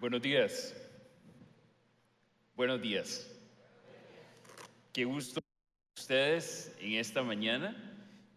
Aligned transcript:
Buenos 0.00 0.22
días. 0.22 0.76
Buenos 2.54 2.80
días. 2.80 3.36
Qué 4.92 5.04
gusto 5.04 5.40
ustedes 5.96 6.72
en 6.80 6.92
esta 6.92 7.24
mañana 7.24 7.76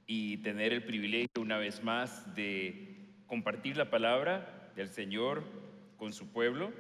y 0.08 0.38
tener 0.38 0.74
el 0.74 0.84
privilegio 0.84 1.40
una 1.40 1.60
vez 1.60 1.84
más 1.84 2.34
de 2.34 3.14
compartir 3.28 3.78
la 3.78 3.92
palabra 3.92 4.72
del 4.76 4.90
Señor 4.90 5.44
con 5.98 6.14
su 6.14 6.32
pueblo. 6.32 6.74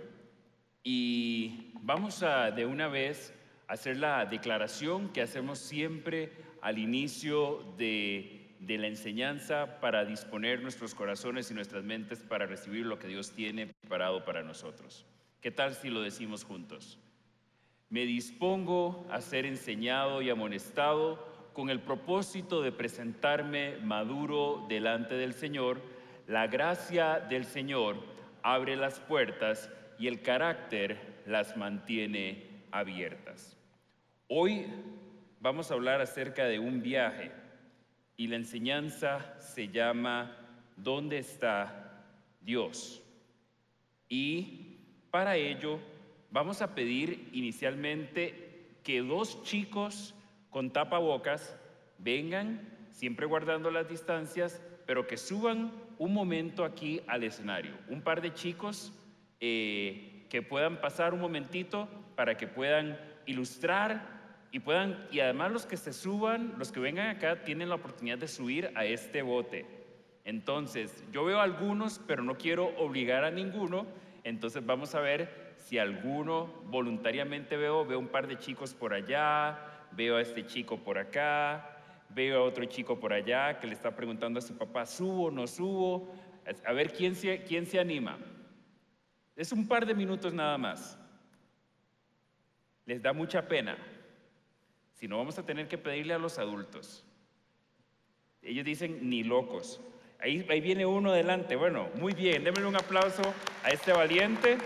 Y 0.83 1.73
vamos 1.81 2.23
a 2.23 2.49
de 2.49 2.65
una 2.65 2.87
vez 2.87 3.35
hacer 3.67 3.97
la 3.97 4.25
declaración 4.25 5.13
que 5.13 5.21
hacemos 5.21 5.59
siempre 5.59 6.31
al 6.59 6.79
inicio 6.79 7.75
de, 7.77 8.40
de 8.61 8.77
la 8.77 8.87
enseñanza 8.87 9.79
para 9.79 10.05
disponer 10.05 10.61
nuestros 10.61 10.93
corazones 10.93 11.49
y 11.49 11.55
nuestras 11.55 11.83
mentes 11.83 12.19
para 12.19 12.45
recibir 12.45 12.85
lo 12.85 12.99
que 12.99 13.07
Dios 13.07 13.31
tiene 13.31 13.67
preparado 13.67 14.23
para 14.23 14.43
nosotros. 14.43 15.03
¿Qué 15.41 15.49
tal 15.49 15.73
si 15.73 15.89
lo 15.89 16.01
decimos 16.01 16.43
juntos? 16.43 16.99
Me 17.89 18.05
dispongo 18.05 19.07
a 19.09 19.19
ser 19.19 19.47
enseñado 19.47 20.21
y 20.21 20.29
amonestado 20.29 21.27
con 21.53 21.71
el 21.71 21.79
propósito 21.79 22.61
de 22.61 22.71
presentarme 22.71 23.77
maduro 23.77 24.63
delante 24.69 25.15
del 25.15 25.33
Señor. 25.33 25.81
La 26.27 26.45
gracia 26.45 27.19
del 27.19 27.45
Señor 27.45 27.97
abre 28.43 28.75
las 28.75 28.99
puertas 28.99 29.71
y 29.97 30.07
el 30.07 30.21
carácter 30.21 31.23
las 31.25 31.57
mantiene 31.57 32.61
abiertas. 32.71 33.57
Hoy 34.27 34.67
vamos 35.39 35.71
a 35.71 35.73
hablar 35.73 35.99
acerca 35.99 36.45
de 36.45 36.59
un 36.59 36.83
viaje 36.83 37.40
y 38.21 38.27
la 38.27 38.35
enseñanza 38.35 39.33
se 39.39 39.69
llama 39.69 40.37
¿Dónde 40.77 41.17
está 41.17 42.05
Dios? 42.39 43.01
Y 44.07 44.77
para 45.09 45.37
ello 45.37 45.79
vamos 46.29 46.61
a 46.61 46.75
pedir 46.75 47.29
inicialmente 47.33 48.75
que 48.83 49.01
dos 49.01 49.41
chicos 49.41 50.13
con 50.51 50.69
tapabocas 50.69 51.57
vengan, 51.97 52.61
siempre 52.91 53.25
guardando 53.25 53.71
las 53.71 53.89
distancias, 53.89 54.61
pero 54.85 55.07
que 55.07 55.17
suban 55.17 55.71
un 55.97 56.13
momento 56.13 56.63
aquí 56.63 57.01
al 57.07 57.23
escenario. 57.23 57.73
Un 57.87 58.03
par 58.03 58.21
de 58.21 58.35
chicos 58.35 58.93
eh, 59.39 60.27
que 60.29 60.43
puedan 60.43 60.79
pasar 60.79 61.15
un 61.15 61.21
momentito 61.21 61.89
para 62.15 62.37
que 62.37 62.45
puedan 62.45 62.99
ilustrar 63.25 64.20
y 64.51 64.59
puedan, 64.59 65.07
y 65.11 65.21
además 65.21 65.51
los 65.51 65.65
que 65.65 65.77
se 65.77 65.93
suban, 65.93 66.55
los 66.57 66.71
que 66.71 66.79
vengan 66.79 67.07
acá, 67.07 67.43
tienen 67.43 67.69
la 67.69 67.75
oportunidad 67.75 68.17
de 68.17 68.27
subir 68.27 68.71
a 68.75 68.85
este 68.85 69.21
bote. 69.21 69.65
Entonces, 70.25 71.03
yo 71.11 71.23
veo 71.23 71.39
algunos, 71.39 71.99
pero 72.05 72.21
no 72.21 72.37
quiero 72.37 72.67
obligar 72.77 73.23
a 73.23 73.31
ninguno, 73.31 73.87
entonces 74.23 74.65
vamos 74.65 74.93
a 74.93 74.99
ver 74.99 75.53
si 75.57 75.77
alguno 75.77 76.47
voluntariamente 76.65 77.55
veo, 77.55 77.85
veo 77.85 77.97
un 77.97 78.09
par 78.09 78.27
de 78.27 78.37
chicos 78.37 78.73
por 78.73 78.93
allá, 78.93 79.57
veo 79.93 80.17
a 80.17 80.21
este 80.21 80.45
chico 80.45 80.77
por 80.77 80.97
acá, 80.97 81.77
veo 82.09 82.39
a 82.39 82.43
otro 82.43 82.65
chico 82.65 82.99
por 82.99 83.13
allá 83.13 83.57
que 83.59 83.67
le 83.67 83.73
está 83.73 83.95
preguntando 83.95 84.39
a 84.39 84.41
su 84.41 84.57
papá, 84.57 84.85
¿subo 84.85 85.27
o 85.27 85.31
no 85.31 85.47
subo? 85.47 86.13
A 86.65 86.73
ver 86.73 86.91
quién 86.91 87.15
se, 87.15 87.43
quién 87.43 87.65
se 87.65 87.79
anima. 87.79 88.17
Es 89.35 89.51
un 89.51 89.67
par 89.67 89.85
de 89.85 89.93
minutos 89.93 90.33
nada 90.33 90.57
más. 90.57 90.99
Les 92.85 93.01
da 93.01 93.13
mucha 93.13 93.47
pena. 93.47 93.77
Si 95.01 95.07
no, 95.07 95.17
vamos 95.17 95.39
a 95.39 95.43
tener 95.43 95.67
que 95.67 95.79
pedirle 95.79 96.13
a 96.13 96.19
los 96.19 96.37
adultos. 96.37 97.03
Ellos 98.43 98.63
dicen 98.63 99.09
ni 99.09 99.23
locos. 99.23 99.81
Ahí, 100.19 100.45
ahí 100.47 100.61
viene 100.61 100.85
uno 100.85 101.09
adelante. 101.09 101.55
Bueno, 101.55 101.89
muy 101.95 102.13
bien. 102.13 102.43
Démosle 102.43 102.67
un 102.67 102.75
aplauso 102.75 103.23
a 103.63 103.69
este 103.69 103.91
valiente. 103.93 104.59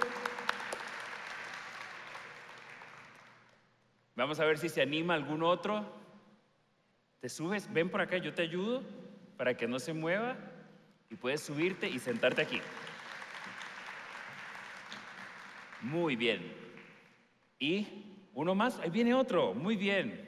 Vamos 4.18 4.38
a 4.42 4.46
ver 4.46 4.58
si 4.58 4.68
se 4.68 4.82
anima 4.82 5.14
algún 5.14 5.42
otro. 5.42 5.86
Te 7.22 7.30
subes, 7.30 7.72
ven 7.72 7.90
por 7.90 8.02
acá, 8.02 8.18
yo 8.18 8.34
te 8.34 8.42
ayudo 8.42 8.84
para 9.38 9.56
que 9.56 9.70
no 9.70 9.80
se 9.80 9.94
mueva 9.94 10.36
y 11.10 11.16
puedes 11.16 11.40
subirte 11.40 11.88
y 11.88 11.98
sentarte 11.98 12.42
aquí. 12.42 12.60
Muy 15.80 16.18
bien. 16.18 16.54
Y 17.58 17.88
uno 18.34 18.54
más, 18.54 18.78
ahí 18.80 18.90
viene 18.90 19.14
otro, 19.14 19.54
muy 19.54 19.78
bien. 19.78 20.25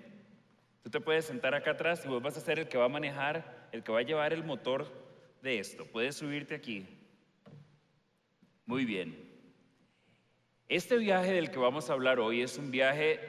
Tú 0.87 0.91
te 0.91 1.01
puedes 1.01 1.25
sentar 1.25 1.53
acá 1.53 1.71
atrás 1.71 2.05
y 2.05 2.07
vos 2.07 2.23
vas 2.23 2.37
a 2.37 2.39
ser 2.39 2.59
el 2.59 2.69
que 2.69 2.77
va 2.77 2.85
a 2.85 2.87
manejar, 2.87 3.67
el 3.73 3.83
que 3.83 3.91
va 3.91 3.99
a 3.99 4.03
llevar 4.03 4.31
el 4.31 4.45
motor 4.45 4.87
de 5.41 5.59
esto. 5.59 5.85
Puedes 5.85 6.15
subirte 6.15 6.55
aquí. 6.55 6.87
Muy 8.65 8.85
bien. 8.85 9.13
Este 10.69 10.95
viaje 10.95 11.33
del 11.33 11.51
que 11.51 11.59
vamos 11.59 11.89
a 11.89 11.93
hablar 11.93 12.21
hoy 12.21 12.41
es 12.41 12.57
un 12.57 12.71
viaje 12.71 13.19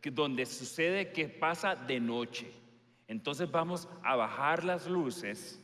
que, 0.00 0.10
donde 0.10 0.46
sucede 0.46 1.12
que 1.12 1.28
pasa 1.28 1.76
de 1.76 2.00
noche. 2.00 2.50
Entonces 3.06 3.50
vamos 3.50 3.86
a 4.02 4.16
bajar 4.16 4.64
las 4.64 4.86
luces 4.86 5.62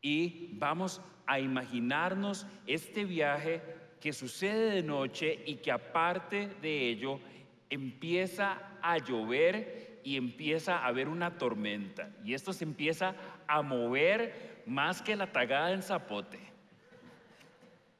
y 0.00 0.48
vamos 0.54 1.02
a 1.26 1.40
imaginarnos 1.40 2.46
este 2.66 3.04
viaje 3.04 3.60
que 4.00 4.14
sucede 4.14 4.76
de 4.76 4.82
noche 4.82 5.42
y 5.44 5.56
que 5.56 5.72
aparte 5.72 6.48
de 6.62 6.88
ello 6.88 7.20
empieza 7.68 8.78
a 8.80 8.96
llover 8.96 9.89
y 10.02 10.16
empieza 10.16 10.78
a 10.78 10.86
haber 10.86 11.08
una 11.08 11.38
tormenta. 11.38 12.10
Y 12.24 12.34
esto 12.34 12.52
se 12.52 12.64
empieza 12.64 13.14
a 13.46 13.62
mover 13.62 14.62
más 14.66 15.02
que 15.02 15.16
la 15.16 15.32
tagada 15.32 15.72
en 15.72 15.82
zapote. 15.82 16.38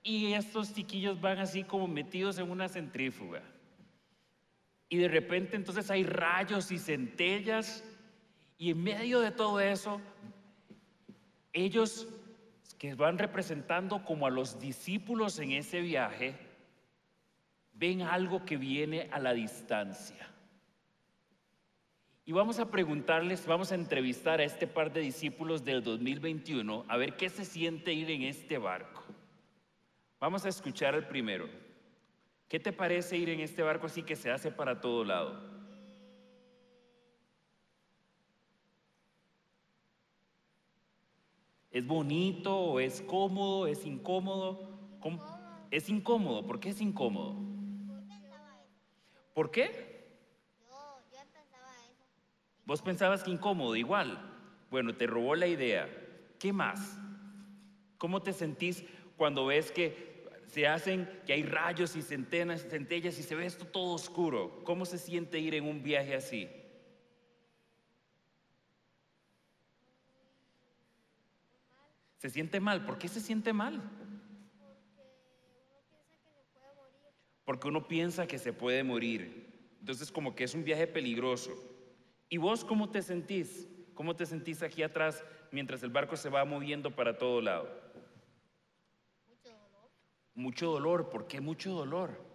Y 0.03 0.33
estos 0.33 0.75
chiquillos 0.75 1.21
van 1.21 1.39
así 1.39 1.63
como 1.63 1.87
metidos 1.87 2.39
en 2.39 2.51
una 2.51 2.69
centrífuga. 2.69 3.43
Y 4.89 4.97
de 4.97 5.09
repente 5.09 5.57
entonces 5.57 5.91
hay 5.91 6.05
rayos 6.05 6.71
y 6.73 6.79
centellas. 6.79 7.85
Y 8.57 8.71
en 8.71 8.83
medio 8.83 9.21
de 9.21 9.31
todo 9.31 9.61
eso, 9.61 10.01
ellos 11.53 12.09
que 12.79 12.95
van 12.95 13.19
representando 13.19 14.05
como 14.05 14.27
a 14.27 14.31
los 14.31 14.59
discípulos 14.59 15.39
en 15.39 15.53
ese 15.53 15.81
viaje, 15.83 16.35
ven 17.75 18.03
algo 18.03 18.45
que 18.45 18.57
viene 18.57 19.09
a 19.13 19.19
la 19.19 19.35
distancia. 19.35 20.30
Y 22.25 22.33
vamos 22.33 22.59
a 22.59 22.71
preguntarles, 22.71 23.47
vamos 23.47 23.73
a 23.73 23.75
entrevistar 23.75 24.41
a 24.41 24.45
este 24.45 24.67
par 24.67 24.93
de 24.93 25.01
discípulos 25.01 25.65
del 25.65 25.83
2021 25.83 26.85
a 26.87 26.97
ver 26.97 27.17
qué 27.17 27.29
se 27.29 27.45
siente 27.45 27.93
ir 27.93 28.11
en 28.11 28.23
este 28.23 28.59
barco. 28.59 29.03
Vamos 30.21 30.45
a 30.45 30.49
escuchar 30.49 30.95
al 30.95 31.09
primero. 31.09 31.49
¿Qué 32.49 32.61
te 32.61 32.73
parece 32.73 33.17
ir 33.17 33.31
en 33.31 33.41
este 33.41 33.63
barco 33.63 33.87
así 33.87 34.03
que 34.03 34.17
se 34.17 34.31
hace 34.31 34.51
para 34.51 34.81
todo 34.81 35.05
lado? 35.05 35.51
¿Es 41.71 41.87
bonito 41.87 42.59
o 42.59 42.81
es 42.81 43.01
cómodo? 43.03 43.69
¿Es 43.69 43.87
incómodo? 43.87 44.69
¿Cómo? 45.01 45.25
Es 45.71 45.89
incómodo. 45.89 46.45
¿Por 46.45 46.59
qué 46.59 46.71
es 46.71 46.81
incómodo? 46.81 47.37
¿Por 49.33 49.53
qué? 49.53 50.11
Yo, 50.69 50.77
yo 51.13 51.19
pensaba 51.33 51.71
eso. 51.89 52.05
Vos 52.65 52.83
pensabas 52.83 53.23
que 53.23 53.31
incómodo, 53.31 53.77
igual. 53.77 54.19
Bueno, 54.71 54.95
te 54.95 55.07
robó 55.07 55.35
la 55.35 55.47
idea. 55.47 55.89
¿Qué 56.39 56.53
más? 56.53 56.97
¿Cómo 57.99 58.23
te 58.23 58.33
sentís 58.33 58.85
cuando 59.17 59.47
ves 59.47 59.73
que 59.73 60.11
se 60.47 60.67
hacen, 60.67 61.09
que 61.27 61.33
hay 61.33 61.43
rayos 61.43 61.97
y 61.97 62.03
centenas, 62.03 62.67
centellas 62.67 63.19
y 63.19 63.23
se 63.23 63.35
ve 63.35 63.47
esto 63.47 63.67
todo 63.67 63.95
oscuro? 63.95 64.63
¿Cómo 64.65 64.85
se 64.85 64.99
siente 64.99 65.39
ir 65.39 65.55
en 65.55 65.65
un 65.65 65.83
viaje 65.83 66.15
así? 66.15 66.49
Se 72.19 72.31
siente 72.31 72.61
mal. 72.61 72.85
¿Por 72.85 72.99
qué 72.99 73.09
se 73.09 73.21
siente 73.21 73.53
mal? 73.53 73.81
Porque 77.45 77.69
uno 77.69 77.89
piensa 77.89 78.27
que 78.27 78.39
se 78.39 78.53
puede 78.53 78.85
morir. 78.85 79.75
Entonces 79.81 80.13
como 80.13 80.35
que 80.35 80.45
es 80.45 80.55
un 80.55 80.63
viaje 80.63 80.87
peligroso. 80.87 81.53
¿Y 82.33 82.39
vos 82.39 82.65
cómo 82.65 82.89
te 82.89 83.03
sentís? 83.03 83.69
¿Cómo 83.95 84.15
te 84.15 84.25
sentís 84.25 84.63
aquí 84.63 84.85
atrás 84.85 85.25
mientras 85.51 85.83
el 85.83 85.91
barco 85.91 86.17
se 86.17 86.31
va 86.31 86.45
moviendo 86.45 86.95
para 86.95 87.19
todo 87.19 87.41
lado? 87.41 87.69
Mucho 89.27 89.51
dolor. 89.51 89.91
Mucho 90.35 90.71
dolor. 90.71 91.11
¿Por 91.11 91.27
qué 91.27 91.41
mucho 91.41 91.73
dolor? 91.73 92.31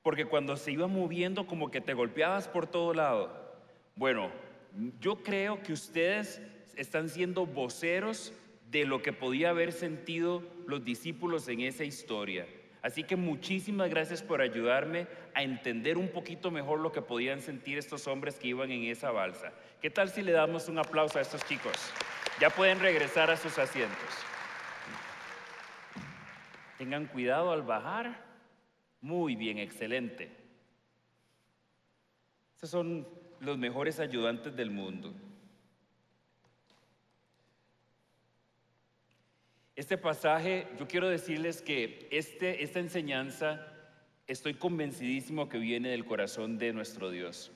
Porque 0.00 0.24
cuando 0.24 0.56
se 0.56 0.70
iba 0.70 0.86
moviendo 0.86 1.48
como 1.48 1.72
que 1.72 1.80
te 1.80 1.92
golpeabas 1.92 2.46
por 2.46 2.68
todo 2.68 2.94
lado. 2.94 3.28
Bueno, 3.96 4.30
yo 5.00 5.24
creo 5.24 5.60
que 5.64 5.72
ustedes 5.72 6.40
están 6.76 7.08
siendo 7.08 7.46
voceros 7.46 8.32
de 8.70 8.84
lo 8.84 9.02
que 9.02 9.12
podía 9.12 9.50
haber 9.50 9.72
sentido 9.72 10.44
los 10.68 10.84
discípulos 10.84 11.48
en 11.48 11.62
esa 11.62 11.82
historia. 11.82 12.46
Así 12.86 13.02
que 13.02 13.16
muchísimas 13.16 13.90
gracias 13.90 14.22
por 14.22 14.40
ayudarme 14.40 15.08
a 15.34 15.42
entender 15.42 15.98
un 15.98 16.06
poquito 16.06 16.52
mejor 16.52 16.78
lo 16.78 16.92
que 16.92 17.02
podían 17.02 17.42
sentir 17.42 17.78
estos 17.78 18.06
hombres 18.06 18.38
que 18.38 18.46
iban 18.46 18.70
en 18.70 18.84
esa 18.84 19.10
balsa. 19.10 19.52
¿Qué 19.82 19.90
tal 19.90 20.08
si 20.08 20.22
le 20.22 20.30
damos 20.30 20.68
un 20.68 20.78
aplauso 20.78 21.18
a 21.18 21.22
estos 21.22 21.44
chicos? 21.46 21.74
Ya 22.40 22.48
pueden 22.48 22.78
regresar 22.78 23.28
a 23.28 23.36
sus 23.36 23.58
asientos. 23.58 23.98
Tengan 26.78 27.06
cuidado 27.06 27.50
al 27.50 27.62
bajar. 27.62 28.24
Muy 29.00 29.34
bien, 29.34 29.58
excelente. 29.58 30.30
Estos 32.54 32.70
son 32.70 33.08
los 33.40 33.58
mejores 33.58 33.98
ayudantes 33.98 34.54
del 34.54 34.70
mundo. 34.70 35.12
Este 39.76 39.98
pasaje, 39.98 40.66
yo 40.78 40.88
quiero 40.88 41.06
decirles 41.06 41.60
que 41.60 42.08
este, 42.10 42.64
esta 42.64 42.80
enseñanza 42.80 43.60
estoy 44.26 44.54
convencidísimo 44.54 45.50
que 45.50 45.58
viene 45.58 45.90
del 45.90 46.06
corazón 46.06 46.56
de 46.56 46.72
nuestro 46.72 47.10
Dios. 47.10 47.52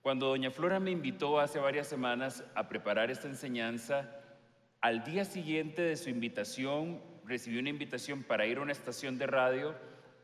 Cuando 0.00 0.28
doña 0.28 0.50
Flora 0.50 0.80
me 0.80 0.90
invitó 0.90 1.38
hace 1.38 1.58
varias 1.58 1.86
semanas 1.86 2.42
a 2.54 2.66
preparar 2.66 3.10
esta 3.10 3.28
enseñanza, 3.28 4.10
al 4.80 5.04
día 5.04 5.26
siguiente 5.26 5.82
de 5.82 5.98
su 5.98 6.08
invitación 6.08 7.02
recibí 7.26 7.58
una 7.58 7.68
invitación 7.68 8.22
para 8.22 8.46
ir 8.46 8.56
a 8.56 8.62
una 8.62 8.72
estación 8.72 9.18
de 9.18 9.26
radio 9.26 9.74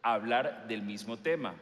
a 0.00 0.14
hablar 0.14 0.66
del 0.68 0.80
mismo 0.80 1.18
tema. 1.18 1.54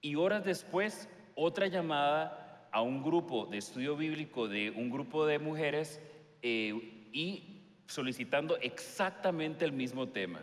Y 0.00 0.14
horas 0.14 0.42
después, 0.42 1.06
otra 1.34 1.66
llamada 1.66 2.66
a 2.72 2.80
un 2.80 3.02
grupo 3.02 3.44
de 3.44 3.58
estudio 3.58 3.94
bíblico 3.94 4.48
de 4.48 4.70
un 4.70 4.88
grupo 4.88 5.26
de 5.26 5.38
mujeres 5.38 6.00
eh, 6.40 7.08
y 7.12 7.55
solicitando 7.86 8.56
exactamente 8.58 9.64
el 9.64 9.72
mismo 9.72 10.08
tema. 10.08 10.42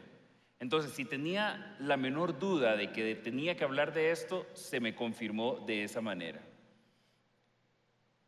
Entonces, 0.59 0.93
si 0.93 1.05
tenía 1.05 1.75
la 1.79 1.97
menor 1.97 2.39
duda 2.39 2.77
de 2.77 2.91
que 2.91 3.15
tenía 3.15 3.55
que 3.55 3.65
hablar 3.65 3.93
de 3.93 4.11
esto, 4.11 4.47
se 4.53 4.79
me 4.79 4.95
confirmó 4.95 5.55
de 5.65 5.83
esa 5.83 5.99
manera. 5.99 6.41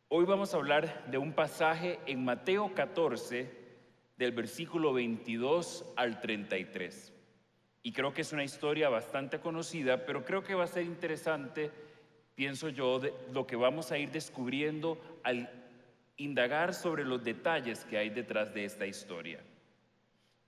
Hoy 0.08 0.24
vamos 0.24 0.52
a 0.52 0.58
hablar 0.58 1.06
de 1.10 1.18
un 1.18 1.32
pasaje 1.32 1.98
en 2.06 2.24
Mateo 2.24 2.74
14, 2.74 3.50
del 4.16 4.32
versículo 4.32 4.92
22 4.92 5.84
al 5.96 6.20
33. 6.20 7.12
Y 7.82 7.92
creo 7.92 8.12
que 8.12 8.22
es 8.22 8.32
una 8.32 8.44
historia 8.44 8.88
bastante 8.88 9.40
conocida, 9.40 10.04
pero 10.04 10.24
creo 10.24 10.42
que 10.42 10.54
va 10.54 10.64
a 10.64 10.68
ser 10.68 10.84
interesante, 10.84 11.70
pienso 12.34 12.68
yo, 12.68 13.00
lo 13.32 13.46
que 13.46 13.56
vamos 13.56 13.92
a 13.92 13.98
ir 13.98 14.10
descubriendo 14.10 15.00
al 15.22 15.65
indagar 16.16 16.74
sobre 16.74 17.04
los 17.04 17.22
detalles 17.22 17.84
que 17.84 17.98
hay 17.98 18.10
detrás 18.10 18.54
de 18.54 18.64
esta 18.64 18.86
historia. 18.86 19.40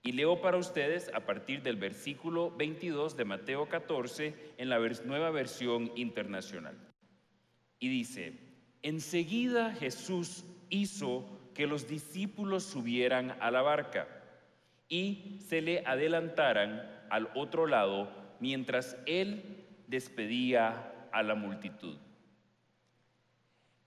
Y 0.01 0.13
leo 0.13 0.41
para 0.41 0.57
ustedes 0.57 1.11
a 1.13 1.25
partir 1.25 1.61
del 1.61 1.75
versículo 1.75 2.51
22 2.51 3.17
de 3.17 3.25
Mateo 3.25 3.67
14 3.67 4.53
en 4.57 4.69
la 4.69 4.79
nueva 5.05 5.29
versión 5.29 5.91
internacional. 5.95 6.77
Y 7.79 7.89
dice, 7.89 8.33
enseguida 8.81 9.73
Jesús 9.73 10.45
hizo 10.69 11.25
que 11.53 11.67
los 11.67 11.87
discípulos 11.87 12.63
subieran 12.63 13.35
a 13.41 13.51
la 13.51 13.61
barca 13.61 14.07
y 14.87 15.39
se 15.47 15.61
le 15.61 15.85
adelantaran 15.85 16.81
al 17.09 17.29
otro 17.35 17.67
lado 17.67 18.09
mientras 18.39 18.97
él 19.05 19.65
despedía 19.87 21.09
a 21.11 21.23
la 21.23 21.35
multitud. 21.35 21.97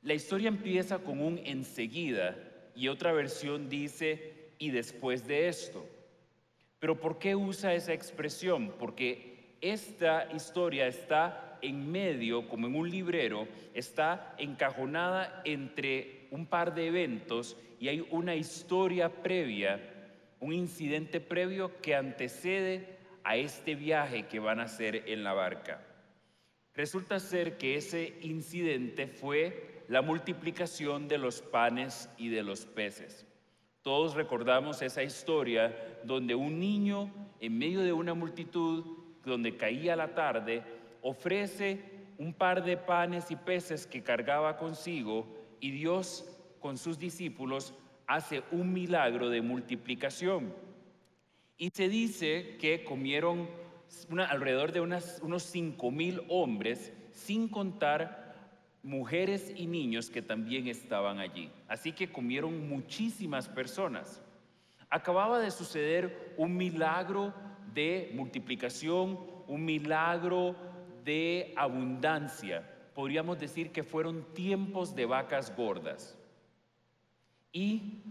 La 0.03 0.15
historia 0.15 0.49
empieza 0.49 0.99
con 0.99 1.21
un 1.21 1.39
enseguida 1.45 2.37
y 2.75 2.89
otra 2.89 3.13
versión 3.13 3.69
dice 3.69 4.51
y 4.59 4.71
después 4.71 5.29
de 5.29 5.47
esto. 5.49 5.87
Pero 6.81 6.99
¿por 6.99 7.21
qué 7.21 7.37
usa 7.37 7.75
esa 7.75 7.93
expresión? 7.93 8.75
Porque 8.81 9.57
esta 9.61 10.29
historia 10.35 10.89
está 10.89 11.59
en 11.63 11.93
medio, 11.93 12.49
como 12.49 12.67
en 12.67 12.75
un 12.75 12.91
librero, 12.91 13.47
está 13.75 14.35
encajonada 14.39 15.41
entre 15.45 16.27
un 16.33 16.47
par 16.47 16.75
de 16.75 16.89
eventos 16.89 17.57
y 17.79 17.87
hay 17.87 18.05
una 18.11 18.35
historia 18.35 19.09
previa, 19.09 19.81
un 20.41 20.53
incidente 20.53 21.21
previo 21.21 21.81
que 21.81 21.95
antecede 21.95 22.99
a 23.23 23.37
este 23.37 23.77
viaje 23.77 24.27
que 24.27 24.41
van 24.41 24.59
a 24.59 24.65
hacer 24.65 25.05
en 25.07 25.23
la 25.23 25.33
barca. 25.33 25.81
Resulta 26.75 27.21
ser 27.21 27.57
que 27.57 27.77
ese 27.77 28.15
incidente 28.23 29.07
fue 29.07 29.82
la 29.93 30.01
multiplicación 30.01 31.07
de 31.07 31.19
los 31.19 31.43
panes 31.43 32.09
y 32.17 32.31
de 32.31 32.43
los 32.43 32.65
peces. 32.65 33.27
Todos 33.83 34.15
recordamos 34.15 34.81
esa 34.81 35.03
historia 35.03 35.77
donde 36.03 36.35
un 36.35 36.59
niño 36.59 37.13
en 37.41 37.59
medio 37.59 37.83
de 37.83 37.93
una 37.93 38.15
multitud, 38.15 38.87
donde 39.23 39.59
caía 39.59 39.95
la 39.95 40.15
tarde, 40.15 40.63
ofrece 41.03 41.85
un 42.17 42.33
par 42.33 42.65
de 42.65 42.79
panes 42.79 43.31
y 43.31 43.37
peces 43.37 43.87
que 43.87 44.03
cargaba 44.03 44.57
consigo 44.57 45.27
y 45.61 45.73
Dios 45.73 46.25
con 46.59 46.79
sus 46.79 46.99
discípulos 46.99 47.75
hace 48.07 48.45
un 48.51 48.73
milagro 48.73 49.29
de 49.29 49.43
multiplicación. 49.43 50.55
Y 51.59 51.69
se 51.69 51.91
dice 51.91 52.57
que 52.59 52.83
comieron 52.83 53.47
alrededor 54.31 54.73
de 54.73 54.81
unos 54.81 55.43
cinco 55.43 55.91
mil 55.91 56.23
hombres, 56.31 56.95
sin 57.13 57.47
contar 57.47 58.22
mujeres 58.83 59.53
y 59.57 59.67
niños 59.67 60.11
que 60.11 60.23
también 60.23 60.67
estaban 60.67 61.19
allí. 61.19 61.51
Así 61.69 61.93
que 61.93 62.11
comieron 62.11 62.69
muchísimas 62.69 63.49
personas. 63.49 64.23
Acababa 64.91 65.39
de 65.39 65.51
suceder 65.51 66.35
un 66.37 66.57
milagro 66.57 67.33
de 67.73 68.11
multiplicación, 68.15 69.19
un 69.47 69.65
milagro 69.65 70.57
de 71.05 71.53
abundancia. 71.57 72.69
Podríamos 72.95 73.39
decir 73.39 73.73
que 73.73 73.83
fueron 73.83 74.35
tiempos 74.35 74.95
de 74.95 75.07
vacas 75.07 75.55
gordas. 75.57 76.19
Y 77.53 78.03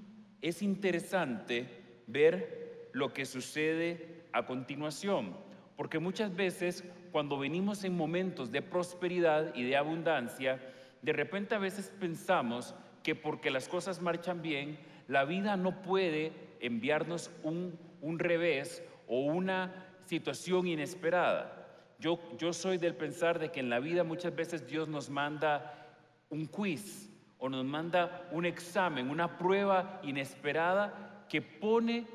es 0.42 0.62
interesante 0.62 1.68
ver 2.08 2.90
lo 2.94 3.14
que 3.14 3.26
sucede 3.26 4.24
a 4.34 4.46
continuación, 4.46 5.36
porque 5.76 6.00
muchas 6.00 6.36
veces 6.36 6.84
cuando 7.12 7.38
venimos 7.38 7.84
en 7.84 7.96
momentos 7.96 8.52
de 8.52 8.62
prosperidad 8.62 9.54
y 9.56 9.64
de 9.64 9.78
abundancia, 9.78 10.60
de 11.02 11.14
repente 11.14 11.56
a 11.56 11.60
veces 11.60 11.92
pensamos 12.00 12.74
que 13.04 13.16
porque 13.16 13.52
las 13.52 13.68
cosas 13.68 14.02
marchan 14.02 14.42
bien, 14.42 14.80
la 15.08 15.26
vida 15.26 15.58
no 15.58 15.82
puede 15.82 16.32
enviarnos 16.60 17.32
un, 17.44 17.78
revés 18.20 18.84
o 19.08 19.22
una 19.22 19.88
situación 20.06 20.68
inesperada. 20.68 21.68
Yo, 22.00 22.20
yo 22.38 22.54
soy 22.54 22.78
del 22.78 22.96
pensar 22.96 23.40
de 23.40 23.52
que 23.52 23.60
en 23.60 23.70
la 23.70 23.80
vida 23.80 24.04
muchas 24.04 24.36
veces 24.36 24.68
Dios 24.68 24.88
nos 24.88 25.10
manda 25.10 25.90
un 26.30 26.46
quiz 26.46 27.10
o 27.38 27.50
nos 27.50 27.66
manda 27.66 28.28
un 28.32 28.46
examen, 28.46 29.10
una 29.10 29.38
prueba 29.38 30.00
inesperada 30.04 31.26
que 31.28 31.42
pone 31.42 32.06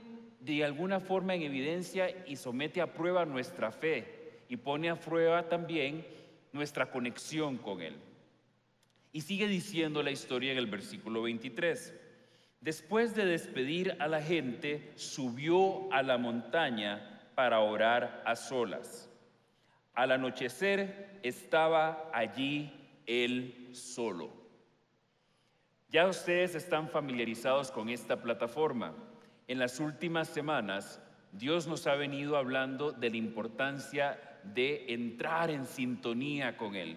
de 0.40 0.64
alguna 0.64 1.00
forma 1.00 1.34
en 1.34 1.42
evidencia 1.42 2.24
y 2.26 2.36
somete 2.36 2.80
a 2.80 2.92
prueba 2.92 3.24
nuestra 3.24 3.72
fe 3.72 4.15
y 4.48 4.56
pone 4.56 4.90
a 4.90 5.00
prueba 5.00 5.48
también 5.48 6.06
nuestra 6.52 6.90
conexión 6.90 7.58
con 7.58 7.80
Él. 7.82 7.96
Y 9.12 9.22
sigue 9.22 9.46
diciendo 9.46 10.02
la 10.02 10.10
historia 10.10 10.52
en 10.52 10.58
el 10.58 10.66
versículo 10.66 11.22
23. 11.22 11.94
Después 12.60 13.14
de 13.14 13.24
despedir 13.24 13.96
a 13.98 14.08
la 14.08 14.22
gente, 14.22 14.92
subió 14.96 15.92
a 15.92 16.02
la 16.02 16.18
montaña 16.18 17.22
para 17.34 17.60
orar 17.60 18.22
a 18.26 18.36
solas. 18.36 19.08
Al 19.94 20.12
anochecer 20.12 21.18
estaba 21.22 22.10
allí 22.12 22.72
él 23.06 23.70
solo. 23.72 24.30
Ya 25.88 26.06
ustedes 26.06 26.54
están 26.54 26.88
familiarizados 26.88 27.70
con 27.70 27.88
esta 27.88 28.20
plataforma. 28.20 28.94
En 29.48 29.58
las 29.58 29.78
últimas 29.78 30.28
semanas, 30.28 31.00
Dios 31.32 31.66
nos 31.66 31.86
ha 31.86 31.94
venido 31.94 32.36
hablando 32.36 32.92
de 32.92 33.10
la 33.10 33.16
importancia 33.16 34.18
de 34.54 34.92
entrar 34.92 35.50
en 35.50 35.66
sintonía 35.66 36.56
con 36.56 36.76
Él, 36.76 36.96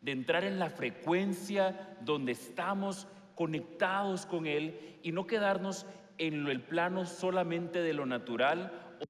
de 0.00 0.12
entrar 0.12 0.44
en 0.44 0.58
la 0.58 0.70
frecuencia 0.70 1.96
donde 2.02 2.32
estamos 2.32 3.06
conectados 3.34 4.26
con 4.26 4.46
Él 4.46 4.98
y 5.02 5.12
no 5.12 5.26
quedarnos 5.26 5.86
en 6.18 6.46
el 6.46 6.60
plano 6.60 7.06
solamente 7.06 7.80
de 7.80 7.92
lo 7.92 8.06
natural 8.06 8.96
o 9.00 9.04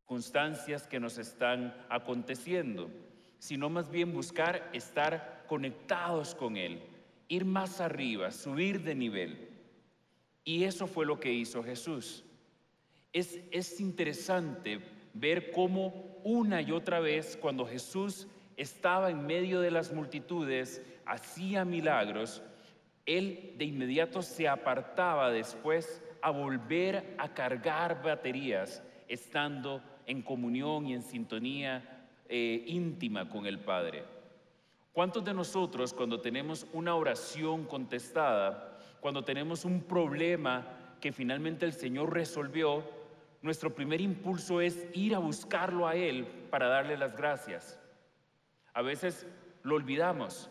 circunstancias 0.00 0.86
que 0.86 1.00
nos 1.00 1.18
están 1.18 1.74
aconteciendo, 1.88 2.90
sino 3.38 3.70
más 3.70 3.90
bien 3.90 4.12
buscar 4.12 4.68
estar 4.72 5.44
conectados 5.46 6.34
con 6.34 6.56
Él, 6.56 6.82
ir 7.28 7.44
más 7.44 7.80
arriba, 7.80 8.30
subir 8.30 8.82
de 8.82 8.94
nivel. 8.94 9.48
Y 10.44 10.64
eso 10.64 10.86
fue 10.86 11.06
lo 11.06 11.20
que 11.20 11.32
hizo 11.32 11.62
Jesús. 11.62 12.24
Es, 13.12 13.40
es 13.50 13.80
interesante 13.80 14.80
ver 15.14 15.50
cómo 15.50 16.18
una 16.24 16.60
y 16.60 16.72
otra 16.72 17.00
vez 17.00 17.36
cuando 17.40 17.66
Jesús 17.66 18.28
estaba 18.56 19.10
en 19.10 19.26
medio 19.26 19.60
de 19.60 19.70
las 19.70 19.92
multitudes, 19.92 20.82
hacía 21.06 21.64
milagros, 21.64 22.42
él 23.06 23.54
de 23.56 23.64
inmediato 23.64 24.20
se 24.20 24.48
apartaba 24.48 25.30
después 25.30 26.02
a 26.20 26.30
volver 26.30 27.14
a 27.18 27.32
cargar 27.32 28.02
baterías, 28.02 28.82
estando 29.08 29.82
en 30.06 30.22
comunión 30.22 30.86
y 30.86 30.94
en 30.94 31.02
sintonía 31.02 32.06
eh, 32.28 32.64
íntima 32.66 33.28
con 33.28 33.46
el 33.46 33.58
Padre. 33.58 34.04
¿Cuántos 34.92 35.24
de 35.24 35.32
nosotros 35.32 35.94
cuando 35.94 36.20
tenemos 36.20 36.66
una 36.72 36.94
oración 36.96 37.64
contestada, 37.64 38.78
cuando 39.00 39.24
tenemos 39.24 39.64
un 39.64 39.82
problema 39.82 40.96
que 41.00 41.12
finalmente 41.12 41.64
el 41.64 41.72
Señor 41.72 42.12
resolvió, 42.12 42.82
nuestro 43.42 43.74
primer 43.74 44.00
impulso 44.00 44.60
es 44.60 44.86
ir 44.92 45.14
a 45.14 45.18
buscarlo 45.18 45.86
a 45.86 45.94
Él 45.94 46.26
para 46.50 46.68
darle 46.68 46.96
las 46.96 47.16
gracias. 47.16 47.78
A 48.72 48.82
veces 48.82 49.26
lo 49.62 49.76
olvidamos. 49.76 50.50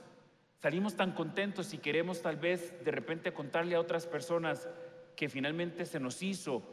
Salimos 0.60 0.96
tan 0.96 1.12
contentos 1.12 1.74
y 1.74 1.78
queremos 1.78 2.22
tal 2.22 2.38
vez 2.38 2.84
de 2.84 2.92
repente 2.92 3.34
contarle 3.34 3.76
a 3.76 3.80
otras 3.80 4.08
personas 4.08 4.68
que 5.16 5.30
finalmente 5.30 5.86
se 5.86 6.00
nos 6.00 6.22
hizo 6.24 6.64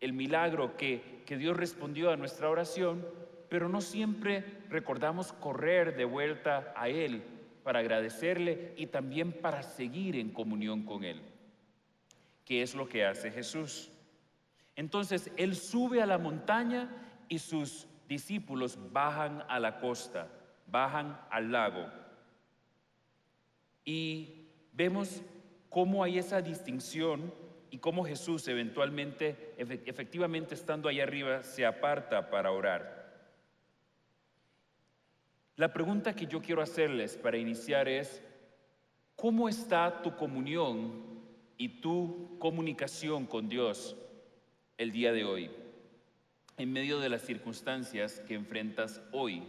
el 0.00 0.12
milagro, 0.12 0.76
que, 0.76 1.22
que 1.26 1.36
Dios 1.36 1.56
respondió 1.56 2.10
a 2.10 2.16
nuestra 2.16 2.48
oración, 2.48 3.06
pero 3.48 3.68
no 3.68 3.80
siempre 3.80 4.44
recordamos 4.68 5.32
correr 5.32 5.96
de 5.96 6.04
vuelta 6.04 6.72
a 6.76 6.88
Él 6.88 7.22
para 7.62 7.80
agradecerle 7.80 8.72
y 8.76 8.86
también 8.86 9.32
para 9.32 9.62
seguir 9.62 10.16
en 10.16 10.30
comunión 10.30 10.84
con 10.84 11.04
Él, 11.04 11.20
que 12.44 12.62
es 12.62 12.74
lo 12.74 12.88
que 12.88 13.04
hace 13.04 13.30
Jesús. 13.30 13.90
Entonces 14.80 15.30
Él 15.36 15.56
sube 15.56 16.00
a 16.00 16.06
la 16.06 16.16
montaña 16.16 16.88
y 17.28 17.38
sus 17.38 17.86
discípulos 18.08 18.78
bajan 18.90 19.44
a 19.46 19.60
la 19.60 19.78
costa, 19.78 20.26
bajan 20.66 21.20
al 21.28 21.52
lago. 21.52 21.86
Y 23.84 24.46
vemos 24.72 25.20
cómo 25.68 26.02
hay 26.02 26.16
esa 26.16 26.40
distinción 26.40 27.30
y 27.70 27.76
cómo 27.76 28.06
Jesús 28.06 28.48
eventualmente, 28.48 29.54
efectivamente 29.58 30.54
estando 30.54 30.88
ahí 30.88 30.98
arriba, 30.98 31.42
se 31.42 31.66
aparta 31.66 32.30
para 32.30 32.50
orar. 32.50 33.28
La 35.56 35.74
pregunta 35.74 36.16
que 36.16 36.26
yo 36.26 36.40
quiero 36.40 36.62
hacerles 36.62 37.18
para 37.18 37.36
iniciar 37.36 37.86
es, 37.86 38.22
¿cómo 39.14 39.46
está 39.46 40.00
tu 40.00 40.16
comunión 40.16 41.20
y 41.58 41.68
tu 41.82 42.38
comunicación 42.38 43.26
con 43.26 43.46
Dios 43.46 43.94
el 44.80 44.92
día 44.92 45.12
de 45.12 45.24
hoy, 45.24 45.50
en 46.56 46.72
medio 46.72 47.00
de 47.00 47.10
las 47.10 47.20
circunstancias 47.20 48.22
que 48.26 48.32
enfrentas 48.32 49.02
hoy? 49.12 49.42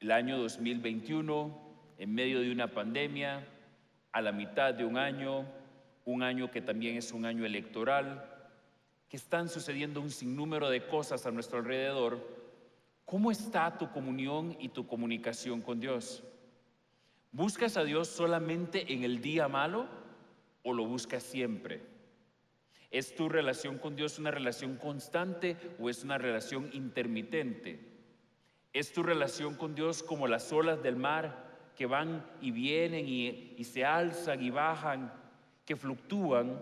El 0.00 0.10
año 0.10 0.38
2021, 0.38 1.54
en 1.98 2.14
medio 2.14 2.40
de 2.40 2.50
una 2.50 2.68
pandemia, 2.68 3.46
a 4.12 4.22
la 4.22 4.32
mitad 4.32 4.72
de 4.72 4.86
un 4.86 4.96
año, 4.96 5.44
un 6.06 6.22
año 6.22 6.50
que 6.50 6.62
también 6.62 6.96
es 6.96 7.12
un 7.12 7.26
año 7.26 7.44
electoral, 7.44 8.24
que 9.10 9.18
están 9.18 9.50
sucediendo 9.50 10.00
un 10.00 10.10
sinnúmero 10.10 10.70
de 10.70 10.86
cosas 10.86 11.26
a 11.26 11.30
nuestro 11.30 11.58
alrededor 11.58 12.38
¿Cómo 13.04 13.30
está 13.30 13.76
tu 13.76 13.90
comunión 13.90 14.56
y 14.60 14.70
tu 14.70 14.86
comunicación 14.86 15.60
con 15.60 15.78
Dios? 15.78 16.22
¿Buscas 17.32 17.76
a 17.76 17.84
Dios 17.84 18.08
solamente 18.08 18.94
en 18.94 19.02
el 19.02 19.20
día 19.20 19.46
malo 19.46 19.88
o 20.62 20.72
lo 20.72 20.86
buscas 20.86 21.22
siempre? 21.22 21.97
¿Es 22.90 23.14
tu 23.14 23.28
relación 23.28 23.78
con 23.78 23.96
Dios 23.96 24.18
una 24.18 24.30
relación 24.30 24.76
constante 24.76 25.56
o 25.78 25.90
es 25.90 26.04
una 26.04 26.16
relación 26.16 26.70
intermitente? 26.72 27.80
¿Es 28.72 28.92
tu 28.92 29.02
relación 29.02 29.56
con 29.56 29.74
Dios 29.74 30.02
como 30.02 30.26
las 30.26 30.52
olas 30.52 30.82
del 30.82 30.96
mar 30.96 31.72
que 31.76 31.86
van 31.86 32.26
y 32.40 32.50
vienen 32.50 33.06
y, 33.06 33.54
y 33.58 33.64
se 33.64 33.84
alzan 33.84 34.42
y 34.42 34.50
bajan, 34.50 35.12
que 35.66 35.76
fluctúan? 35.76 36.58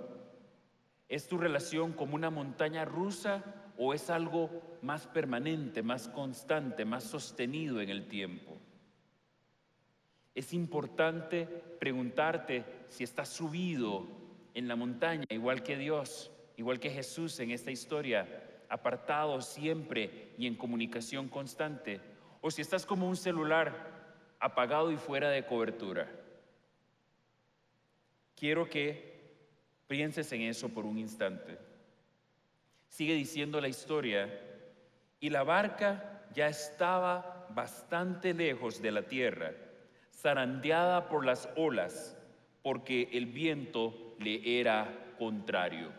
¿Es 1.08 1.28
tu 1.28 1.38
relación 1.38 1.92
como 1.92 2.16
una 2.16 2.30
montaña 2.30 2.84
rusa 2.84 3.44
o 3.78 3.94
es 3.94 4.10
algo 4.10 4.78
más 4.82 5.06
permanente, 5.06 5.82
más 5.82 6.08
constante, 6.08 6.84
más 6.84 7.04
sostenido 7.04 7.80
en 7.80 7.90
el 7.90 8.08
tiempo? 8.08 8.58
Es 10.34 10.52
importante 10.52 11.46
preguntarte 11.46 12.64
si 12.88 13.04
estás 13.04 13.28
subido 13.28 14.25
en 14.56 14.68
la 14.68 14.74
montaña, 14.74 15.26
igual 15.28 15.62
que 15.62 15.76
Dios, 15.76 16.32
igual 16.56 16.80
que 16.80 16.88
Jesús 16.88 17.38
en 17.40 17.50
esta 17.50 17.70
historia, 17.70 18.26
apartado 18.70 19.42
siempre 19.42 20.32
y 20.38 20.46
en 20.46 20.56
comunicación 20.56 21.28
constante, 21.28 22.00
o 22.40 22.50
si 22.50 22.62
estás 22.62 22.86
como 22.86 23.06
un 23.06 23.16
celular 23.16 24.34
apagado 24.40 24.90
y 24.90 24.96
fuera 24.96 25.28
de 25.28 25.44
cobertura. 25.44 26.10
Quiero 28.34 28.66
que 28.66 29.14
pienses 29.88 30.32
en 30.32 30.40
eso 30.40 30.70
por 30.70 30.86
un 30.86 30.96
instante. 30.96 31.58
Sigue 32.88 33.12
diciendo 33.12 33.60
la 33.60 33.68
historia, 33.68 34.40
y 35.20 35.28
la 35.28 35.42
barca 35.42 36.26
ya 36.32 36.48
estaba 36.48 37.46
bastante 37.50 38.32
lejos 38.32 38.80
de 38.80 38.90
la 38.90 39.02
tierra, 39.02 39.52
zarandeada 40.14 41.10
por 41.10 41.26
las 41.26 41.46
olas, 41.56 42.16
porque 42.62 43.10
el 43.12 43.26
viento 43.26 44.05
le 44.18 44.60
era 44.60 45.14
contrario. 45.18 45.92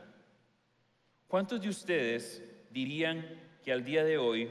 ¿Cuántos 1.28 1.62
de 1.62 1.70
ustedes 1.70 2.44
dirían 2.72 3.26
que 3.64 3.72
al 3.72 3.84
día 3.84 4.04
de 4.04 4.18
hoy 4.18 4.50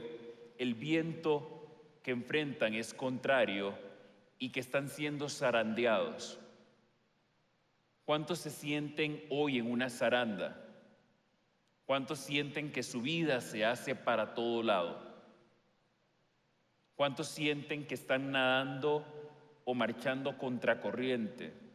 el 0.57 0.75
viento 0.75 1.99
que 2.03 2.11
enfrentan 2.11 2.73
es 2.73 2.93
contrario 2.93 3.77
y 4.39 4.49
que 4.49 4.59
están 4.59 4.89
siendo 4.89 5.29
zarandeados? 5.29 6.39
¿Cuántos 8.05 8.39
se 8.39 8.51
sienten 8.51 9.23
hoy 9.29 9.57
en 9.57 9.69
una 9.69 9.89
zaranda? 9.89 10.63
¿Cuántos 11.85 12.19
sienten 12.19 12.71
que 12.71 12.83
su 12.83 13.01
vida 13.01 13.41
se 13.41 13.65
hace 13.65 13.95
para 13.95 14.33
todo 14.33 14.61
lado? 14.61 15.07
¿Cuántos 16.95 17.27
sienten 17.27 17.85
que 17.85 17.95
están 17.95 18.31
nadando 18.31 19.05
o 19.65 19.73
marchando 19.73 20.37
contracorriente? 20.37 21.66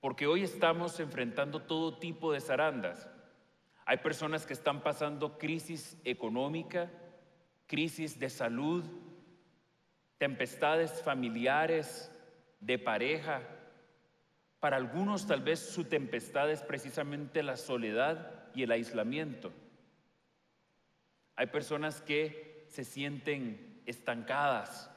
Porque 0.00 0.26
hoy 0.26 0.44
estamos 0.44 1.00
enfrentando 1.00 1.62
todo 1.62 1.98
tipo 1.98 2.32
de 2.32 2.40
zarandas. 2.40 3.08
Hay 3.84 3.98
personas 3.98 4.46
que 4.46 4.52
están 4.52 4.82
pasando 4.82 5.38
crisis 5.38 5.96
económica, 6.04 6.90
crisis 7.66 8.18
de 8.18 8.30
salud, 8.30 8.84
tempestades 10.18 11.02
familiares, 11.02 12.12
de 12.60 12.78
pareja. 12.78 13.42
Para 14.60 14.76
algunos 14.76 15.26
tal 15.26 15.42
vez 15.42 15.58
su 15.60 15.84
tempestad 15.84 16.50
es 16.50 16.62
precisamente 16.62 17.42
la 17.42 17.56
soledad 17.56 18.50
y 18.54 18.62
el 18.62 18.72
aislamiento. 18.72 19.52
Hay 21.36 21.46
personas 21.46 22.00
que 22.00 22.66
se 22.68 22.84
sienten 22.84 23.82
estancadas, 23.86 24.90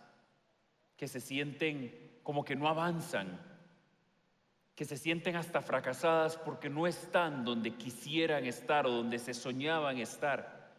que 0.97 1.07
se 1.07 1.21
sienten 1.21 2.19
como 2.23 2.43
que 2.43 2.55
no 2.55 2.67
avanzan, 2.67 3.39
que 4.75 4.85
se 4.85 4.97
sienten 4.97 5.35
hasta 5.35 5.61
fracasadas 5.61 6.37
porque 6.37 6.69
no 6.69 6.87
están 6.87 7.43
donde 7.45 7.75
quisieran 7.75 8.45
estar 8.45 8.85
o 8.85 8.91
donde 8.91 9.19
se 9.19 9.33
soñaban 9.33 9.97
estar, 9.97 10.71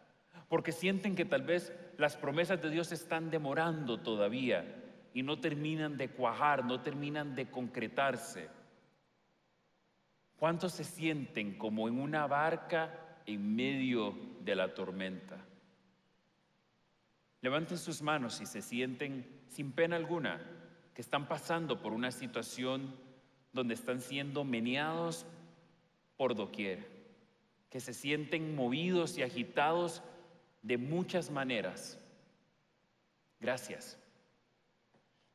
porque 0.49 0.71
sienten 0.71 1.15
que 1.15 1.25
tal 1.25 1.43
vez 1.43 1.71
las 1.97 2.17
promesas 2.17 2.61
de 2.61 2.69
Dios 2.69 2.91
están 2.91 3.29
demorando 3.29 3.99
todavía 3.99 4.65
y 5.13 5.23
no 5.23 5.39
terminan 5.39 5.97
de 5.97 6.09
cuajar, 6.09 6.65
no 6.65 6.81
terminan 6.81 7.35
de 7.35 7.49
concretarse. 7.49 8.49
¿Cuántos 10.37 10.73
se 10.73 10.83
sienten 10.83 11.57
como 11.57 11.87
en 11.87 11.99
una 11.99 12.27
barca 12.27 13.19
en 13.25 13.55
medio 13.55 14.15
de 14.41 14.55
la 14.55 14.73
tormenta? 14.73 15.37
Levanten 17.41 17.77
sus 17.77 18.01
manos 18.01 18.35
si 18.35 18.45
se 18.45 18.61
sienten 18.61 19.43
sin 19.49 19.71
pena 19.71 19.95
alguna 19.95 20.41
que 20.93 21.01
están 21.01 21.27
pasando 21.27 21.81
por 21.81 21.93
una 21.93 22.11
situación 22.11 22.95
donde 23.53 23.75
están 23.75 24.01
siendo 24.01 24.43
meneados 24.43 25.25
por 26.17 26.35
doquier, 26.35 26.85
que 27.69 27.79
se 27.79 27.93
sienten 27.93 28.55
movidos 28.55 29.17
y 29.17 29.23
agitados 29.23 30.01
de 30.63 30.77
muchas 30.77 31.29
maneras. 31.31 31.99
Gracias. 33.39 33.97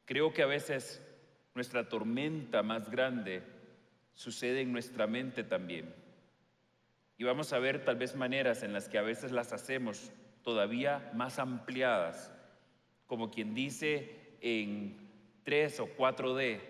Creo 0.04 0.32
que 0.32 0.42
a 0.42 0.46
veces 0.46 1.02
nuestra 1.54 1.88
tormenta 1.88 2.62
más 2.62 2.90
grande 2.90 3.42
sucede 4.14 4.62
en 4.62 4.72
nuestra 4.72 5.06
mente 5.06 5.44
también. 5.44 5.94
Y 7.18 7.24
vamos 7.24 7.52
a 7.52 7.58
ver 7.58 7.84
tal 7.84 7.96
vez 7.96 8.16
maneras 8.16 8.62
en 8.62 8.72
las 8.72 8.88
que 8.88 8.98
a 8.98 9.02
veces 9.02 9.32
las 9.32 9.52
hacemos 9.52 10.12
todavía 10.42 11.10
más 11.14 11.38
ampliadas, 11.38 12.32
como 13.06 13.30
quien 13.30 13.54
dice 13.54 14.36
en 14.40 14.96
3 15.44 15.80
o 15.80 15.88
4D, 15.96 16.60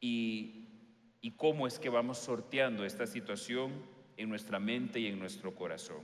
y, 0.00 0.66
cómo 1.36 1.66
es 1.66 1.78
que 1.78 1.88
vamos 1.88 2.18
sorteando 2.18 2.84
esta 2.84 3.06
situación 3.06 3.72
en 4.16 4.28
nuestra 4.28 4.58
mente 4.58 5.00
y 5.00 5.06
en 5.06 5.18
nuestro 5.18 5.54
corazón. 5.54 6.02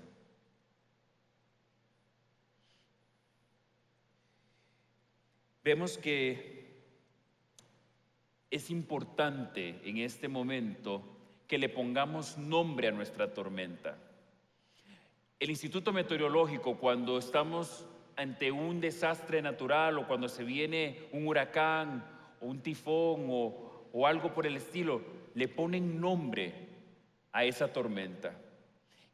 Vemos 5.62 5.98
que 5.98 6.56
es 8.50 8.70
importante 8.70 9.80
en 9.84 9.98
este 9.98 10.28
momento 10.28 11.02
que 11.46 11.58
le 11.58 11.68
pongamos 11.68 12.38
nombre 12.38 12.88
a 12.88 12.92
nuestra 12.92 13.34
tormenta. 13.34 13.98
El 15.38 15.50
Instituto 15.50 15.92
Meteorológico, 15.92 16.78
cuando 16.78 17.18
estamos 17.18 17.84
ante 18.16 18.50
un 18.50 18.80
desastre 18.80 19.42
natural 19.42 19.98
o 19.98 20.06
cuando 20.06 20.28
se 20.28 20.44
viene 20.44 21.08
un 21.12 21.26
huracán 21.26 22.04
o 22.40 22.46
un 22.46 22.60
tifón 22.62 23.26
o, 23.28 23.65
o 23.98 24.06
algo 24.06 24.34
por 24.34 24.46
el 24.46 24.58
estilo, 24.58 25.00
le 25.32 25.48
ponen 25.48 26.02
nombre 26.02 26.52
a 27.32 27.44
esa 27.44 27.72
tormenta. 27.72 28.38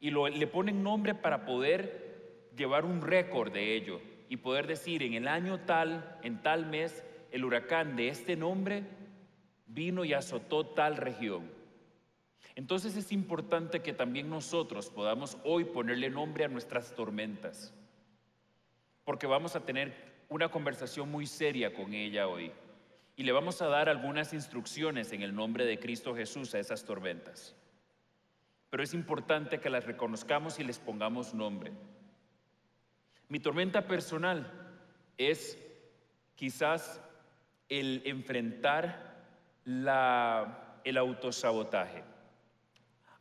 Y 0.01 0.11
lo, 0.11 0.27
le 0.27 0.45
ponen 0.45 0.83
nombre 0.83 1.15
para 1.15 1.45
poder 1.45 2.49
llevar 2.57 2.83
un 2.83 3.01
récord 3.01 3.53
de 3.53 3.75
ello 3.75 4.01
y 4.27 4.35
poder 4.35 4.67
decir, 4.67 5.01
en 5.01 5.13
el 5.13 5.29
año 5.29 5.61
tal, 5.61 6.19
en 6.21 6.41
tal 6.41 6.65
mes, 6.65 7.01
el 7.31 7.45
huracán 7.45 7.95
de 7.95 8.09
este 8.09 8.35
nombre 8.35 8.83
vino 9.67 10.03
y 10.03 10.11
azotó 10.11 10.65
tal 10.65 10.97
región. 10.97 11.49
Entonces 12.53 12.97
es 12.97 13.13
importante 13.13 13.81
que 13.81 13.93
también 13.93 14.29
nosotros 14.29 14.89
podamos 14.89 15.37
hoy 15.45 15.63
ponerle 15.63 16.09
nombre 16.09 16.43
a 16.43 16.49
nuestras 16.49 16.93
tormentas, 16.93 17.73
porque 19.05 19.27
vamos 19.27 19.55
a 19.55 19.65
tener 19.65 19.93
una 20.27 20.49
conversación 20.49 21.09
muy 21.09 21.25
seria 21.25 21.73
con 21.73 21.93
ella 21.93 22.27
hoy 22.27 22.51
y 23.15 23.23
le 23.23 23.31
vamos 23.31 23.61
a 23.61 23.67
dar 23.67 23.89
algunas 23.89 24.33
instrucciones 24.33 25.11
en 25.11 25.21
el 25.21 25.35
nombre 25.35 25.65
de 25.65 25.79
Cristo 25.79 26.15
Jesús 26.15 26.53
a 26.55 26.59
esas 26.59 26.83
tormentas. 26.83 27.55
Pero 28.69 28.81
es 28.81 28.93
importante 28.93 29.59
que 29.59 29.69
las 29.69 29.85
reconozcamos 29.85 30.59
y 30.59 30.63
les 30.63 30.79
pongamos 30.79 31.33
nombre. 31.33 31.71
Mi 33.29 33.39
tormenta 33.39 33.85
personal 33.85 34.51
es 35.17 35.57
quizás 36.35 36.99
el 37.69 38.01
enfrentar 38.05 39.13
el 39.65 40.97
autosabotaje. 40.97 42.03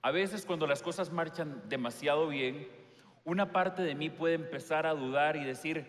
A 0.00 0.10
veces 0.10 0.44
cuando 0.46 0.66
las 0.66 0.82
cosas 0.82 1.12
marchan 1.12 1.62
demasiado 1.68 2.28
bien, 2.28 2.66
una 3.24 3.52
parte 3.52 3.82
de 3.82 3.94
mí 3.94 4.10
puede 4.10 4.34
empezar 4.34 4.86
a 4.86 4.94
dudar 4.94 5.36
y 5.36 5.44
decir, 5.44 5.86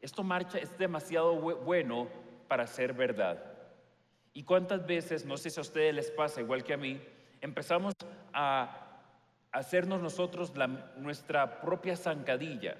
esto 0.00 0.24
marcha 0.24 0.58
es 0.58 0.76
demasiado 0.78 1.34
bueno 1.36 2.08
para 2.52 2.66
ser 2.66 2.92
verdad. 2.92 3.42
¿Y 4.34 4.42
cuántas 4.42 4.86
veces, 4.86 5.24
no 5.24 5.38
sé 5.38 5.48
si 5.48 5.58
a 5.58 5.62
ustedes 5.62 5.94
les 5.94 6.10
pasa 6.10 6.42
igual 6.42 6.62
que 6.62 6.74
a 6.74 6.76
mí, 6.76 7.00
empezamos 7.40 7.94
a 8.34 9.00
hacernos 9.52 10.02
nosotros 10.02 10.52
nuestra 10.98 11.62
propia 11.62 11.96
zancadilla? 11.96 12.76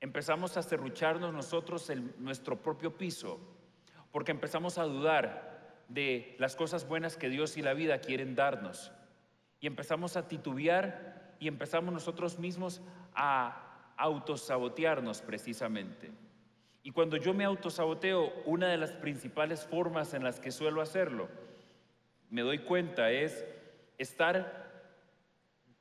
Empezamos 0.00 0.56
a 0.56 0.62
cerrucharnos 0.62 1.34
nosotros 1.34 1.92
nuestro 2.16 2.62
propio 2.62 2.96
piso, 2.96 3.38
porque 4.10 4.32
empezamos 4.32 4.78
a 4.78 4.84
dudar 4.84 5.82
de 5.88 6.34
las 6.38 6.56
cosas 6.56 6.88
buenas 6.88 7.18
que 7.18 7.28
Dios 7.28 7.58
y 7.58 7.62
la 7.62 7.74
vida 7.74 7.98
quieren 7.98 8.34
darnos 8.34 8.90
y 9.60 9.66
empezamos 9.66 10.16
a 10.16 10.28
titubear 10.28 11.34
y 11.38 11.48
empezamos 11.48 11.92
nosotros 11.92 12.38
mismos 12.38 12.80
a 13.14 13.92
autosabotearnos 13.98 15.20
precisamente. 15.20 16.23
Y 16.84 16.90
cuando 16.90 17.16
yo 17.16 17.32
me 17.32 17.44
autosaboteo, 17.44 18.30
una 18.44 18.68
de 18.68 18.76
las 18.76 18.92
principales 18.92 19.64
formas 19.64 20.12
en 20.12 20.22
las 20.22 20.38
que 20.38 20.52
suelo 20.52 20.82
hacerlo, 20.82 21.28
me 22.28 22.42
doy 22.42 22.58
cuenta, 22.58 23.10
es 23.10 23.42
estar 23.96 24.70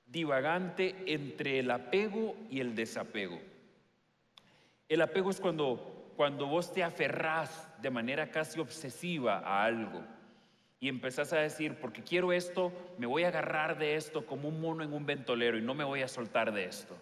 divagante 0.07 0.95
entre 1.07 1.59
el 1.59 1.69
apego 1.71 2.37
y 2.49 2.61
el 2.61 2.73
desapego. 2.73 3.37
El 4.87 5.01
apego 5.01 5.29
es 5.29 5.41
cuando, 5.41 6.13
cuando 6.15 6.47
vos 6.47 6.71
te 6.71 6.83
aferrás 6.83 7.67
de 7.81 7.89
manera 7.89 8.31
casi 8.31 8.61
obsesiva 8.61 9.39
a 9.39 9.65
algo 9.65 10.01
y 10.79 10.87
empezás 10.87 11.33
a 11.33 11.39
decir, 11.39 11.75
porque 11.81 12.01
quiero 12.01 12.31
esto, 12.31 12.71
me 12.97 13.07
voy 13.07 13.23
a 13.23 13.27
agarrar 13.27 13.77
de 13.77 13.95
esto 13.95 14.25
como 14.25 14.47
un 14.47 14.61
mono 14.61 14.83
en 14.83 14.93
un 14.93 15.05
ventolero 15.05 15.57
y 15.57 15.61
no 15.61 15.73
me 15.73 15.83
voy 15.83 16.01
a 16.01 16.07
soltar 16.07 16.53
de 16.53 16.63
esto. 16.63 16.95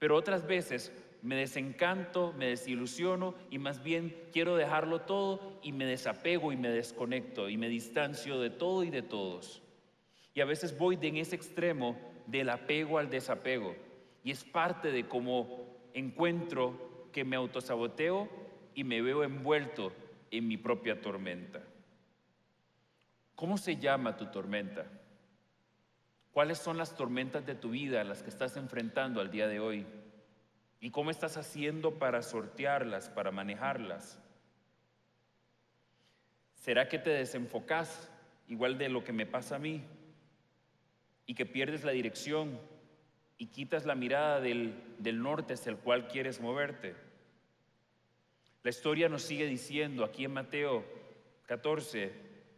Pero 0.00 0.16
otras 0.16 0.46
veces 0.46 0.92
me 1.24 1.36
desencanto, 1.36 2.34
me 2.36 2.48
desilusiono 2.48 3.34
y 3.50 3.58
más 3.58 3.82
bien 3.82 4.14
quiero 4.30 4.56
dejarlo 4.56 5.00
todo 5.00 5.58
y 5.62 5.72
me 5.72 5.86
desapego 5.86 6.52
y 6.52 6.58
me 6.58 6.68
desconecto 6.68 7.48
y 7.48 7.56
me 7.56 7.70
distancio 7.70 8.38
de 8.38 8.50
todo 8.50 8.84
y 8.84 8.90
de 8.90 9.00
todos. 9.00 9.62
Y 10.34 10.42
a 10.42 10.44
veces 10.44 10.76
voy 10.76 10.96
de 10.96 11.08
en 11.08 11.16
ese 11.16 11.34
extremo 11.34 11.98
del 12.26 12.50
apego 12.50 12.98
al 12.98 13.08
desapego 13.08 13.74
y 14.22 14.32
es 14.32 14.44
parte 14.44 14.92
de 14.92 15.08
cómo 15.08 15.64
encuentro 15.94 17.08
que 17.10 17.24
me 17.24 17.36
autosaboteo 17.36 18.28
y 18.74 18.84
me 18.84 19.00
veo 19.00 19.24
envuelto 19.24 19.94
en 20.30 20.46
mi 20.46 20.58
propia 20.58 21.00
tormenta. 21.00 21.62
¿Cómo 23.34 23.56
se 23.56 23.76
llama 23.78 24.18
tu 24.18 24.26
tormenta? 24.26 24.84
¿Cuáles 26.32 26.58
son 26.58 26.76
las 26.76 26.94
tormentas 26.94 27.46
de 27.46 27.54
tu 27.54 27.70
vida 27.70 28.04
las 28.04 28.22
que 28.22 28.28
estás 28.28 28.58
enfrentando 28.58 29.22
al 29.22 29.30
día 29.30 29.48
de 29.48 29.58
hoy? 29.58 29.86
¿Y 30.84 30.90
cómo 30.90 31.10
estás 31.10 31.38
haciendo 31.38 31.98
para 31.98 32.20
sortearlas, 32.20 33.08
para 33.08 33.30
manejarlas? 33.30 34.18
¿Será 36.56 36.90
que 36.90 36.98
te 36.98 37.08
desenfocas 37.08 38.10
igual 38.48 38.76
de 38.76 38.90
lo 38.90 39.02
que 39.02 39.14
me 39.14 39.24
pasa 39.24 39.56
a 39.56 39.58
mí? 39.58 39.82
Y 41.24 41.36
que 41.36 41.46
pierdes 41.46 41.84
la 41.84 41.92
dirección 41.92 42.60
y 43.38 43.46
quitas 43.46 43.86
la 43.86 43.94
mirada 43.94 44.42
del, 44.42 44.74
del 44.98 45.22
norte 45.22 45.54
hacia 45.54 45.70
el 45.70 45.78
cual 45.78 46.06
quieres 46.06 46.42
moverte. 46.42 46.94
La 48.62 48.68
historia 48.68 49.08
nos 49.08 49.22
sigue 49.22 49.46
diciendo 49.46 50.04
aquí 50.04 50.26
en 50.26 50.34
Mateo 50.34 50.84
14, 51.46 52.12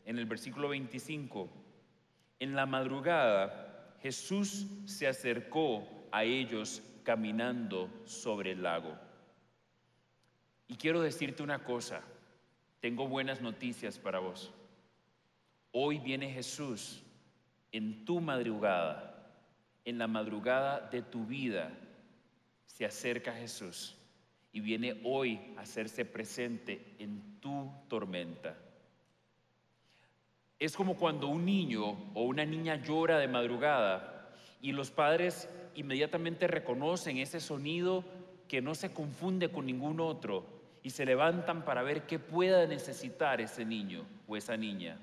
en 0.04 0.18
el 0.18 0.26
versículo 0.26 0.70
25, 0.70 1.48
en 2.40 2.56
la 2.56 2.66
madrugada 2.66 3.94
Jesús 4.02 4.66
se 4.84 5.06
acercó 5.06 5.86
a 6.10 6.24
ellos 6.24 6.82
caminando 7.06 7.88
sobre 8.04 8.50
el 8.50 8.64
lago. 8.64 8.92
Y 10.66 10.74
quiero 10.74 11.00
decirte 11.00 11.44
una 11.44 11.62
cosa, 11.62 12.02
tengo 12.80 13.06
buenas 13.06 13.40
noticias 13.40 13.96
para 13.96 14.18
vos. 14.18 14.52
Hoy 15.70 16.00
viene 16.00 16.32
Jesús 16.32 17.04
en 17.70 18.04
tu 18.04 18.20
madrugada, 18.20 19.30
en 19.84 19.98
la 19.98 20.08
madrugada 20.08 20.80
de 20.80 21.00
tu 21.00 21.24
vida, 21.26 21.70
se 22.64 22.84
acerca 22.84 23.32
Jesús 23.32 23.96
y 24.50 24.58
viene 24.58 25.00
hoy 25.04 25.54
a 25.56 25.60
hacerse 25.60 26.04
presente 26.04 26.96
en 26.98 27.38
tu 27.38 27.70
tormenta. 27.86 28.58
Es 30.58 30.76
como 30.76 30.96
cuando 30.96 31.28
un 31.28 31.44
niño 31.44 31.84
o 32.14 32.24
una 32.24 32.44
niña 32.44 32.82
llora 32.82 33.18
de 33.18 33.28
madrugada 33.28 34.34
y 34.60 34.72
los 34.72 34.90
padres 34.90 35.48
inmediatamente 35.76 36.46
reconocen 36.46 37.18
ese 37.18 37.40
sonido 37.40 38.04
que 38.48 38.60
no 38.60 38.74
se 38.74 38.92
confunde 38.92 39.50
con 39.50 39.66
ningún 39.66 40.00
otro 40.00 40.44
y 40.82 40.90
se 40.90 41.04
levantan 41.04 41.64
para 41.64 41.82
ver 41.82 42.06
qué 42.06 42.18
pueda 42.18 42.66
necesitar 42.66 43.40
ese 43.40 43.64
niño 43.64 44.04
o 44.28 44.36
esa 44.36 44.56
niña. 44.56 44.98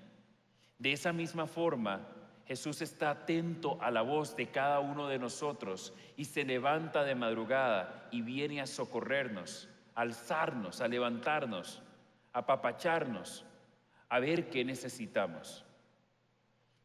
De 0.80 0.92
esa 0.92 1.14
misma 1.14 1.48
forma, 1.48 2.08
Jesús 2.46 2.82
está 2.82 3.12
atento 3.12 3.78
a 3.82 3.92
la 3.92 4.02
voz 4.02 4.36
de 4.36 4.48
cada 4.48 4.80
uno 4.80 5.08
de 5.08 5.20
nosotros 5.20 5.94
y 6.18 6.26
se 6.26 6.44
levanta 6.44 7.04
de 7.04 7.16
madrugada 7.16 8.08
y 8.12 8.22
viene 8.22 8.62
a 8.62 8.68
socorrernos, 8.68 9.70
a 9.96 10.02
alzarnos, 10.02 10.82
a 10.82 10.88
levantarnos, 10.88 11.82
a 12.34 12.40
apapacharnos 12.40 13.46
a 14.14 14.20
ver 14.20 14.52
qué 14.52 14.64
necesitamos. 14.64 15.66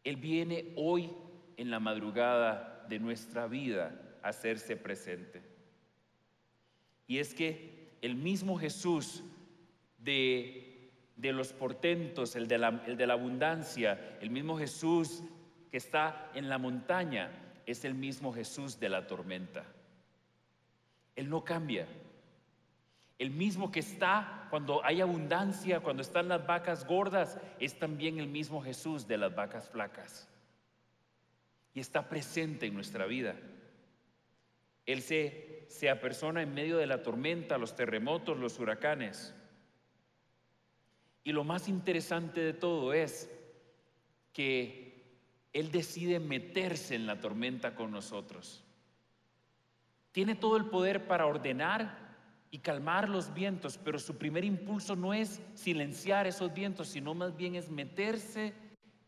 Él 0.03 0.17
viene 0.17 0.73
hoy 0.77 1.13
en 1.59 1.71
la 1.71 1.79
madrugada 1.79 2.78
de 2.89 2.99
nuestra 2.99 3.47
vida 3.47 4.01
hacerse 4.23 4.77
presente. 4.77 5.43
Y 7.07 7.19
es 7.19 7.35
que 7.35 7.89
el 8.03 8.15
mismo 8.15 8.59
Jesús 8.59 9.23
de, 9.99 10.91
de 11.17 11.33
los 11.33 11.53
portentos, 11.53 12.37
el 12.37 12.49
de, 12.49 12.59
la, 12.59 12.83
el 12.87 12.97
de 12.97 13.07
la 13.07 13.15
abundancia, 13.15 14.19
el 14.21 14.31
mismo 14.31 14.59
Jesús 14.59 15.23
que 15.71 15.77
está 15.77 16.31
en 16.35 16.49
la 16.49 16.59
montaña, 16.59 17.31
es 17.67 17.85
el 17.85 17.95
mismo 17.95 18.33
Jesús 18.33 18.81
de 18.81 18.89
la 18.89 19.07
tormenta. 19.07 19.65
Él 21.17 21.29
no 21.29 21.45
cambia. 21.45 21.87
El 23.19 23.31
mismo 23.31 23.73
que 23.73 23.81
está 23.81 24.47
cuando 24.51 24.85
hay 24.85 25.01
abundancia, 25.01 25.81
cuando 25.81 26.03
están 26.03 26.29
las 26.29 26.47
vacas 26.47 26.87
gordas, 26.87 27.39
es 27.59 27.79
también 27.79 28.19
el 28.19 28.29
mismo 28.29 28.63
Jesús 28.63 29.09
de 29.09 29.19
las 29.19 29.35
vacas 29.35 29.69
flacas. 29.69 30.29
Y 31.79 31.81
está 31.81 32.09
presente 32.09 32.67
en 32.67 32.75
nuestra 32.75 33.07
vida. 33.07 33.37
Él 34.85 35.01
se, 35.01 35.65
se 35.69 35.89
apersona 35.89 36.43
en 36.43 36.53
medio 36.53 36.77
de 36.77 36.89
la 36.89 37.05
tormenta, 37.05 37.57
los 37.57 37.77
terremotos, 37.77 38.37
los 38.37 38.59
huracanes. 38.59 39.33
Y 41.23 41.31
lo 41.31 41.45
más 41.45 41.69
interesante 41.69 42.41
de 42.41 42.53
todo 42.53 42.93
es 42.93 43.31
que 44.33 45.05
Él 45.53 45.71
decide 45.71 46.19
meterse 46.19 46.97
en 46.97 47.07
la 47.07 47.21
tormenta 47.21 47.77
con 47.77 47.93
nosotros. 47.93 48.65
Tiene 50.11 50.35
todo 50.35 50.57
el 50.57 50.65
poder 50.65 51.07
para 51.07 51.27
ordenar 51.27 51.97
y 52.51 52.59
calmar 52.59 53.09
los 53.09 53.33
vientos, 53.35 53.79
pero 53.79 54.01
su 54.01 54.19
primer 54.19 54.45
impulso 54.45 54.97
no 54.97 55.15
es 55.15 55.41
silenciar 55.55 56.27
esos 56.27 56.53
vientos, 56.53 56.89
sino 56.89 57.15
más 57.15 57.37
bien 57.37 57.55
es 57.55 57.71
meterse 57.71 58.53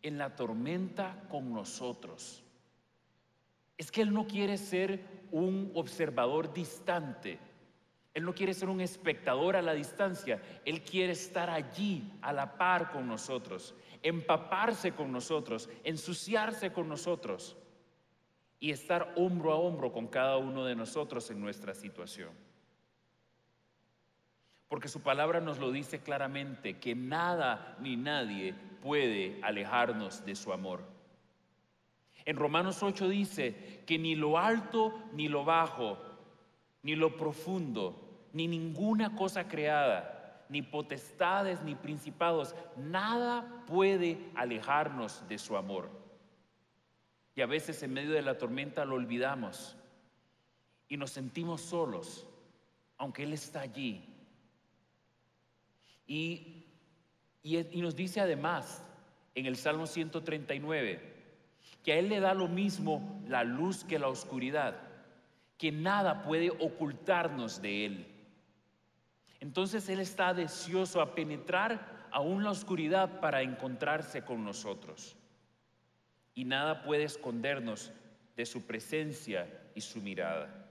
en 0.02 0.18
la 0.18 0.36
tormenta 0.36 1.24
con 1.28 1.52
nosotros. 1.52 2.44
Es 3.80 3.90
que 3.90 4.02
Él 4.02 4.12
no 4.12 4.26
quiere 4.26 4.58
ser 4.58 5.00
un 5.30 5.72
observador 5.74 6.52
distante, 6.52 7.38
Él 8.12 8.26
no 8.26 8.34
quiere 8.34 8.52
ser 8.52 8.68
un 8.68 8.82
espectador 8.82 9.56
a 9.56 9.62
la 9.62 9.72
distancia, 9.72 10.42
Él 10.66 10.82
quiere 10.82 11.14
estar 11.14 11.48
allí 11.48 12.12
a 12.20 12.30
la 12.34 12.58
par 12.58 12.90
con 12.90 13.08
nosotros, 13.08 13.74
empaparse 14.02 14.92
con 14.92 15.10
nosotros, 15.10 15.70
ensuciarse 15.82 16.74
con 16.74 16.90
nosotros. 16.90 17.56
y 18.62 18.72
estar 18.72 19.14
hombro 19.16 19.52
a 19.52 19.56
hombro 19.56 19.90
con 19.90 20.08
cada 20.08 20.36
uno 20.36 20.66
de 20.66 20.76
nosotros 20.76 21.30
en 21.30 21.40
nuestra 21.40 21.74
situación. 21.74 22.28
Porque 24.68 24.88
su 24.88 25.00
palabra 25.00 25.40
nos 25.40 25.58
lo 25.58 25.72
dice 25.72 26.00
claramente, 26.00 26.78
que 26.78 26.94
nada 26.94 27.78
ni 27.80 27.96
nadie 27.96 28.52
puede 28.82 29.40
alejarnos 29.42 30.26
de 30.26 30.36
su 30.36 30.52
amor. 30.52 30.99
En 32.24 32.36
Romanos 32.36 32.82
8 32.82 33.08
dice 33.08 33.82
que 33.86 33.98
ni 33.98 34.14
lo 34.14 34.38
alto 34.38 34.94
ni 35.12 35.28
lo 35.28 35.44
bajo, 35.44 35.98
ni 36.82 36.94
lo 36.96 37.16
profundo, 37.16 38.28
ni 38.32 38.46
ninguna 38.46 39.16
cosa 39.16 39.48
creada, 39.48 40.44
ni 40.48 40.62
potestades 40.62 41.62
ni 41.62 41.74
principados, 41.74 42.54
nada 42.76 43.64
puede 43.66 44.18
alejarnos 44.34 45.26
de 45.28 45.38
su 45.38 45.56
amor. 45.56 45.88
Y 47.34 47.40
a 47.40 47.46
veces 47.46 47.82
en 47.82 47.92
medio 47.92 48.12
de 48.12 48.22
la 48.22 48.36
tormenta 48.36 48.84
lo 48.84 48.96
olvidamos 48.96 49.76
y 50.88 50.96
nos 50.96 51.12
sentimos 51.12 51.60
solos, 51.60 52.26
aunque 52.98 53.22
Él 53.22 53.32
está 53.32 53.60
allí. 53.60 54.04
Y, 56.06 56.66
y, 57.42 57.80
nos 57.80 57.94
dice 57.94 58.20
además 58.20 58.84
en 59.36 59.46
el 59.46 59.56
Salmo 59.56 59.86
139 59.86 61.09
que 61.82 61.92
a 61.92 61.98
Él 61.98 62.08
le 62.08 62.20
da 62.20 62.34
lo 62.34 62.48
mismo 62.48 63.22
la 63.26 63.44
luz 63.44 63.84
que 63.84 63.98
la 63.98 64.08
oscuridad, 64.08 64.76
que 65.58 65.72
nada 65.72 66.22
puede 66.22 66.50
ocultarnos 66.50 67.62
de 67.62 67.86
Él. 67.86 68.06
Entonces 69.40 69.88
Él 69.88 70.00
está 70.00 70.34
deseoso 70.34 71.00
a 71.00 71.14
penetrar 71.14 72.08
aún 72.12 72.44
la 72.44 72.50
oscuridad 72.50 73.20
para 73.20 73.42
encontrarse 73.42 74.22
con 74.22 74.44
nosotros 74.44 75.16
y 76.34 76.44
nada 76.44 76.82
puede 76.82 77.04
escondernos 77.04 77.92
de 78.36 78.46
su 78.46 78.66
presencia 78.66 79.46
y 79.74 79.80
su 79.80 80.00
mirada. 80.00 80.66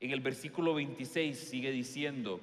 En 0.00 0.12
el 0.12 0.20
versículo 0.20 0.74
26 0.74 1.36
sigue 1.36 1.72
diciendo, 1.72 2.40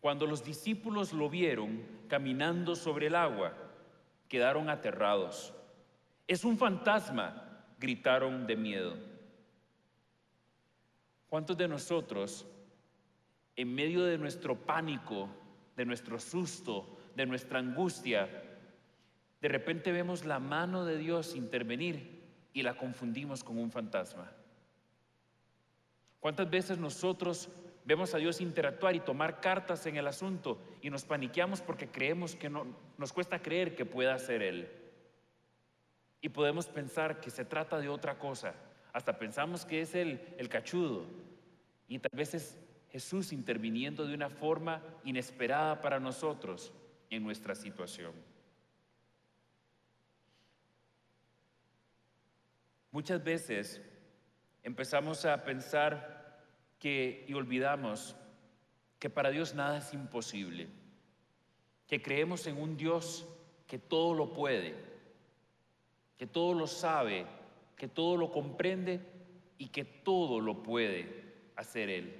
cuando 0.00 0.26
los 0.26 0.44
discípulos 0.44 1.12
lo 1.12 1.28
vieron 1.28 1.82
caminando 2.08 2.74
sobre 2.74 3.06
el 3.06 3.14
agua, 3.14 3.54
quedaron 4.28 4.68
aterrados. 4.68 5.54
Es 6.30 6.44
un 6.44 6.56
fantasma, 6.56 7.66
gritaron 7.80 8.46
de 8.46 8.54
miedo. 8.54 8.96
¿Cuántos 11.28 11.56
de 11.56 11.66
nosotros, 11.66 12.46
en 13.56 13.74
medio 13.74 14.04
de 14.04 14.16
nuestro 14.16 14.54
pánico, 14.54 15.28
de 15.74 15.84
nuestro 15.84 16.20
susto, 16.20 17.00
de 17.16 17.26
nuestra 17.26 17.58
angustia, 17.58 18.28
de 19.40 19.48
repente 19.48 19.90
vemos 19.90 20.24
la 20.24 20.38
mano 20.38 20.84
de 20.84 20.98
Dios 20.98 21.34
intervenir 21.34 22.22
y 22.52 22.62
la 22.62 22.76
confundimos 22.76 23.42
con 23.42 23.58
un 23.58 23.72
fantasma. 23.72 24.30
¿Cuántas 26.20 26.48
veces 26.48 26.78
nosotros 26.78 27.48
vemos 27.84 28.14
a 28.14 28.18
Dios 28.18 28.40
interactuar 28.40 28.94
y 28.94 29.00
tomar 29.00 29.40
cartas 29.40 29.84
en 29.86 29.96
el 29.96 30.06
asunto 30.06 30.62
y 30.80 30.90
nos 30.90 31.04
paniqueamos 31.04 31.60
porque 31.60 31.88
creemos 31.88 32.36
que 32.36 32.48
no, 32.48 32.68
nos 32.98 33.12
cuesta 33.12 33.42
creer 33.42 33.74
que 33.74 33.84
pueda 33.84 34.16
ser 34.20 34.42
Él? 34.42 34.79
Y 36.20 36.28
podemos 36.28 36.66
pensar 36.66 37.20
que 37.20 37.30
se 37.30 37.44
trata 37.44 37.78
de 37.78 37.88
otra 37.88 38.18
cosa. 38.18 38.54
Hasta 38.92 39.18
pensamos 39.18 39.64
que 39.64 39.80
es 39.80 39.94
el, 39.94 40.34
el 40.38 40.48
cachudo. 40.48 41.06
Y 41.88 41.98
tal 41.98 42.16
vez 42.16 42.34
es 42.34 42.58
Jesús 42.90 43.32
interviniendo 43.32 44.06
de 44.06 44.14
una 44.14 44.28
forma 44.28 44.82
inesperada 45.04 45.80
para 45.80 46.00
nosotros 46.00 46.72
en 47.08 47.22
nuestra 47.22 47.54
situación. 47.54 48.12
Muchas 52.90 53.22
veces 53.22 53.80
empezamos 54.62 55.24
a 55.24 55.44
pensar 55.44 56.42
que 56.80 57.24
y 57.28 57.34
olvidamos 57.34 58.16
que 58.98 59.08
para 59.08 59.30
Dios 59.30 59.54
nada 59.54 59.78
es 59.78 59.94
imposible, 59.94 60.68
que 61.86 62.02
creemos 62.02 62.46
en 62.46 62.60
un 62.60 62.76
Dios 62.76 63.26
que 63.66 63.78
todo 63.78 64.14
lo 64.14 64.32
puede, 64.32 64.74
que 66.20 66.26
todo 66.26 66.52
lo 66.52 66.66
sabe, 66.66 67.24
que 67.78 67.88
todo 67.88 68.18
lo 68.18 68.30
comprende 68.30 69.00
y 69.56 69.68
que 69.68 69.86
todo 69.86 70.38
lo 70.38 70.62
puede 70.62 71.24
hacer 71.56 71.88
Él. 71.88 72.14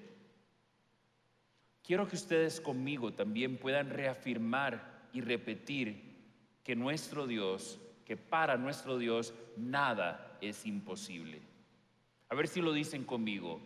Quiero 1.82 2.08
que 2.08 2.16
ustedes 2.16 2.62
conmigo 2.62 3.12
también 3.12 3.58
puedan 3.58 3.90
reafirmar 3.90 5.02
y 5.12 5.20
repetir 5.20 6.16
que 6.64 6.74
nuestro 6.74 7.26
Dios, 7.26 7.78
que 8.06 8.16
para 8.16 8.56
nuestro 8.56 8.96
Dios 8.96 9.34
nada 9.58 10.38
es 10.40 10.64
imposible. 10.64 11.42
A 12.30 12.34
ver 12.34 12.48
si 12.48 12.62
lo 12.62 12.72
dicen 12.72 13.04
conmigo. 13.04 13.60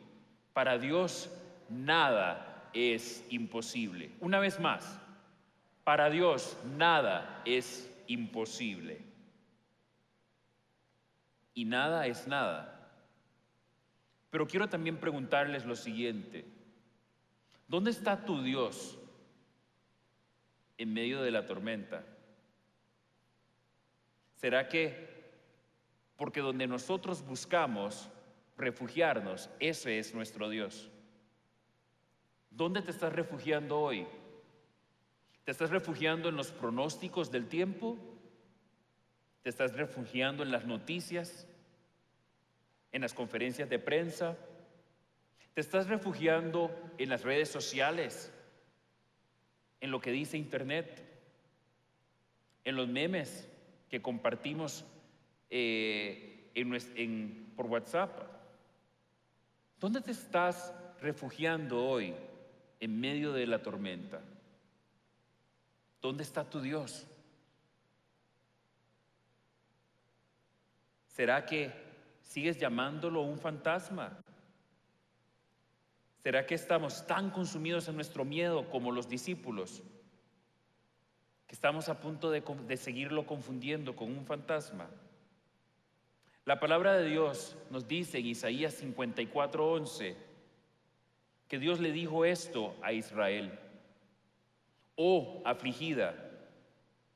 Para 0.53 0.79
Dios 0.79 1.31
nada 1.70 2.70
es 2.73 3.25
imposible. 3.31 4.11
Una 4.18 4.40
vez 4.40 4.59
más, 4.59 4.99
para 5.85 6.11
Dios 6.11 6.59
nada 6.77 7.40
es 7.44 7.88
imposible. 8.09 9.13
Y 11.55 11.64
nada 11.64 12.07
es 12.07 12.27
nada. 12.27 12.90
Pero 14.31 14.47
quiero 14.47 14.69
también 14.69 14.99
preguntarles 14.99 15.64
lo 15.64 15.77
siguiente. 15.77 16.45
¿Dónde 17.69 17.90
está 17.90 18.25
tu 18.25 18.43
Dios 18.43 18.99
en 20.77 20.93
medio 20.93 21.23
de 21.23 21.31
la 21.31 21.47
tormenta? 21.47 22.05
¿Será 24.37 24.69
que 24.69 25.14
porque 26.17 26.40
donde 26.40 26.67
nosotros 26.67 27.25
buscamos 27.27 28.09
refugiarnos, 28.57 29.51
ese 29.59 29.99
es 29.99 30.14
nuestro 30.14 30.49
Dios. 30.49 30.90
¿Dónde 32.51 32.83
te 32.83 32.93
estás 32.93 33.12
refugiando 33.12 33.81
hoy? 33.81 34.07
¿Te 35.45 35.51
estás 35.51 35.71
refugiando 35.71 36.29
en 36.29 36.37
los 36.37 36.53
pronósticos 36.53 37.31
del 37.31 37.49
tiempo? 37.49 37.99
¿Te 39.45 39.51
estás 39.51 39.75
refugiando 39.75 40.43
en 40.43 40.51
las 40.51 40.65
noticias? 40.65 41.47
¿En 42.91 43.03
las 43.03 43.15
conferencias 43.15 43.71
de 43.71 43.79
prensa? 43.79 44.37
¿Te 45.55 45.61
estás 45.61 45.87
refugiando 45.87 46.77
en 46.99 47.11
las 47.11 47.23
redes 47.23 47.49
sociales? 47.49 48.33
¿En 49.81 49.93
lo 49.93 50.01
que 50.01 50.11
dice 50.11 50.37
Internet? 50.37 51.01
¿En 52.65 52.75
los 52.75 52.89
memes 52.89 53.49
que 53.89 54.03
compartimos 54.03 54.85
eh, 55.51 56.51
en, 56.55 57.53
por 57.55 57.67
WhatsApp. 57.67 58.19
¿Dónde 59.79 60.01
te 60.01 60.11
estás 60.11 60.75
refugiando 61.01 61.87
hoy 61.87 62.15
en 62.81 63.01
medio 63.01 63.33
de 63.33 63.47
la 63.47 63.63
tormenta? 63.63 64.21
¿Dónde 66.01 66.23
está 66.23 66.49
tu 66.49 66.61
Dios? 66.61 67.07
¿Será 71.14 71.46
que 71.46 71.70
sigues 72.22 72.59
llamándolo 72.59 73.22
un 73.22 73.38
fantasma? 73.38 74.18
¿Será 76.24 76.44
que 76.44 76.57
estamos 76.57 77.07
tan 77.07 77.31
consumidos 77.31 77.87
en 77.87 77.94
nuestro 77.94 78.24
miedo 78.24 78.68
como 78.68 78.90
los 78.90 79.09
discípulos? 79.09 79.85
Que 81.46 81.55
estamos 81.55 81.88
a 81.88 82.00
punto 82.00 82.33
de, 82.33 82.77
seguirlo 82.77 83.27
confundiendo 83.27 83.94
con 83.94 84.11
un 84.11 84.27
fantasma. 84.27 84.90
La 86.46 86.59
palabra 86.59 86.94
de 86.94 87.09
Dios 87.09 87.57
nos 87.70 87.87
dice 87.87 88.18
en 88.18 88.27
Isaías 88.27 88.83
54:11 88.83 90.16
que 91.46 91.59
Dios 91.61 91.79
le 91.79 91.92
dijo 91.92 92.24
esto 92.24 92.74
a 92.83 92.92
Israel. 92.92 93.57
Oh, 94.96 95.42
afligida, 95.44 96.12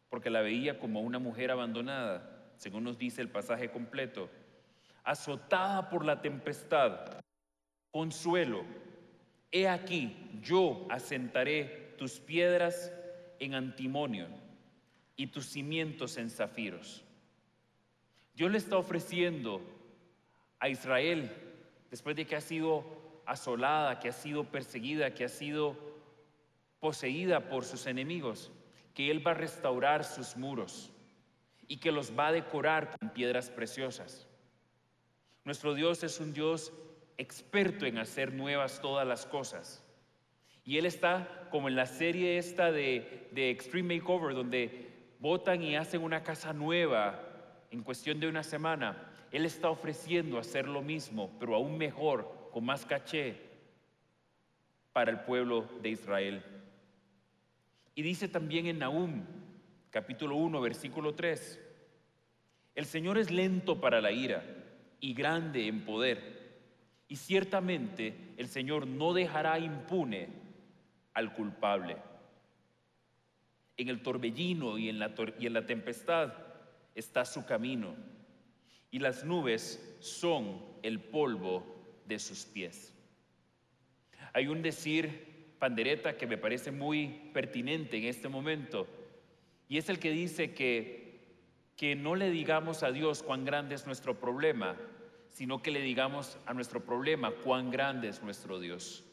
porque 0.09 0.31
la 0.31 0.41
veía 0.41 0.79
como 0.79 1.01
una 1.01 1.19
mujer 1.19 1.51
abandonada, 1.51 2.38
según 2.59 2.85
nos 2.85 2.99
dice 2.99 3.23
el 3.23 3.31
pasaje 3.31 3.71
completo, 3.71 4.29
azotada 5.05 5.89
por 5.89 6.05
la 6.05 6.21
tempestad, 6.21 7.23
consuelo. 7.93 8.65
He 9.51 9.69
aquí, 9.69 10.15
yo 10.43 10.87
asentaré 10.91 11.95
tus 11.97 12.19
piedras 12.19 12.93
en 13.39 13.55
antimonio 13.55 14.27
y 15.17 15.29
tus 15.29 15.47
cimientos 15.47 16.19
en 16.19 16.31
zafiros. 16.31 17.05
Dios 18.35 18.51
le 18.51 18.59
está 18.59 18.77
ofreciendo 18.77 19.63
a 20.59 20.69
Israel, 20.69 21.31
después 21.91 22.17
de 22.17 22.27
que 22.27 22.37
ha 22.37 22.41
sido 22.41 22.85
asolada, 23.25 24.01
que 24.01 24.09
ha 24.09 24.13
sido 24.13 24.45
perseguida, 24.45 25.15
que 25.15 25.25
ha 25.25 25.29
sido 25.29 25.77
poseída 26.81 27.49
por 27.49 27.65
sus 27.65 27.87
enemigos, 27.87 28.51
que 28.95 29.11
Él 29.13 29.25
va 29.25 29.31
a 29.31 29.35
restaurar 29.35 30.05
sus 30.05 30.37
muros 30.37 30.93
y 31.69 31.77
que 31.77 31.93
los 31.93 32.19
va 32.19 32.29
a 32.29 32.33
decorar 32.33 32.99
con 32.99 33.11
piedras 33.11 33.51
preciosas. 33.51 34.27
Nuestro 35.45 35.75
Dios 35.75 36.03
es 36.03 36.19
un 36.19 36.33
Dios 36.33 36.73
experto 37.19 37.87
en 37.87 37.99
hacer 37.99 38.33
nuevas 38.33 38.81
todas 38.81 39.07
las 39.07 39.27
cosas. 39.27 39.85
Y 40.65 40.79
Él 40.79 40.87
está 40.87 41.49
como 41.51 41.69
en 41.69 41.77
la 41.77 41.87
serie 41.87 42.39
esta 42.39 42.73
de, 42.73 43.29
de 43.33 43.51
Extreme 43.51 43.97
Makeover, 43.97 44.35
donde 44.35 44.89
votan 45.19 45.63
y 45.63 45.77
hacen 45.77 46.03
una 46.03 46.23
casa 46.23 46.53
nueva 46.53 47.23
en 47.71 47.83
cuestión 47.83 48.21
de 48.21 48.29
una 48.29 48.43
semana. 48.43 49.13
Él 49.31 49.45
está 49.45 49.71
ofreciendo 49.71 50.39
hacer 50.39 50.69
lo 50.69 50.83
mismo, 50.83 51.31
pero 51.39 51.55
aún 51.55 51.77
mejor, 51.77 52.51
con 52.53 52.65
más 52.65 52.87
caché, 52.87 53.37
para 54.93 55.11
el 55.11 55.21
pueblo 55.21 55.69
de 55.83 55.91
Israel. 55.91 56.43
Y 57.95 58.03
dice 58.03 58.29
también 58.29 58.67
en 58.67 58.79
Nahum, 58.79 59.25
capítulo 59.99 60.37
1, 60.37 60.61
versículo 60.61 61.17
3, 61.17 61.59
el 62.77 62.87
Señor 62.87 63.19
es 63.19 63.33
lento 63.33 63.81
para 63.81 64.01
la 64.01 64.13
ira 64.13 64.45
y 65.01 65.13
grande 65.13 65.67
en 65.67 65.85
poder, 65.85 66.53
y 67.09 67.17
ciertamente 67.17 68.15
el 68.37 68.47
Señor 68.47 68.87
no 68.87 69.13
dejará 69.13 69.59
impune 69.59 70.29
al 71.15 71.33
culpable. 71.33 71.97
En 73.77 73.89
el 73.89 74.01
torbellino 74.01 74.79
y 74.79 74.89
en 74.89 75.01
la, 75.01 75.13
y 75.37 75.47
en 75.47 75.53
la 75.53 75.67
tempestad 75.67 76.33
está 76.95 77.25
su 77.25 77.45
camino, 77.45 77.97
y 78.93 79.01
las 79.01 79.25
nubes 79.25 79.99
son 79.99 80.63
el 80.85 81.01
polvo 81.01 81.67
de 82.07 82.21
sus 82.21 82.45
pies. 82.45 82.95
Hay 84.33 84.47
un 84.47 84.63
decir 84.63 85.57
pandereta 85.59 86.17
que 86.17 86.29
me 86.29 86.39
parece 86.39 86.71
muy 86.71 87.33
pertinente 87.35 87.99
en 87.99 88.05
este 88.05 88.29
momento, 88.29 88.87
y 89.69 89.79
es 89.79 89.89
el 89.89 89.99
que 89.99 90.11
dice 90.11 90.55
que, 90.55 91.21
que 91.77 91.95
no 91.95 92.15
le 92.15 92.31
digamos 92.31 92.83
a 92.83 92.91
Dios 92.91 93.23
cuán 93.23 93.45
grande 93.45 93.75
es 93.75 93.87
nuestro 93.87 94.19
problema, 94.19 94.77
sino 95.29 95.63
que 95.63 95.71
le 95.71 95.81
digamos 95.81 96.39
a 96.47 96.55
nuestro 96.55 96.85
problema 96.85 97.31
cuán 97.31 97.71
grande 97.71 98.09
es 98.09 98.23
nuestro 98.23 98.59
Dios. 98.59 99.05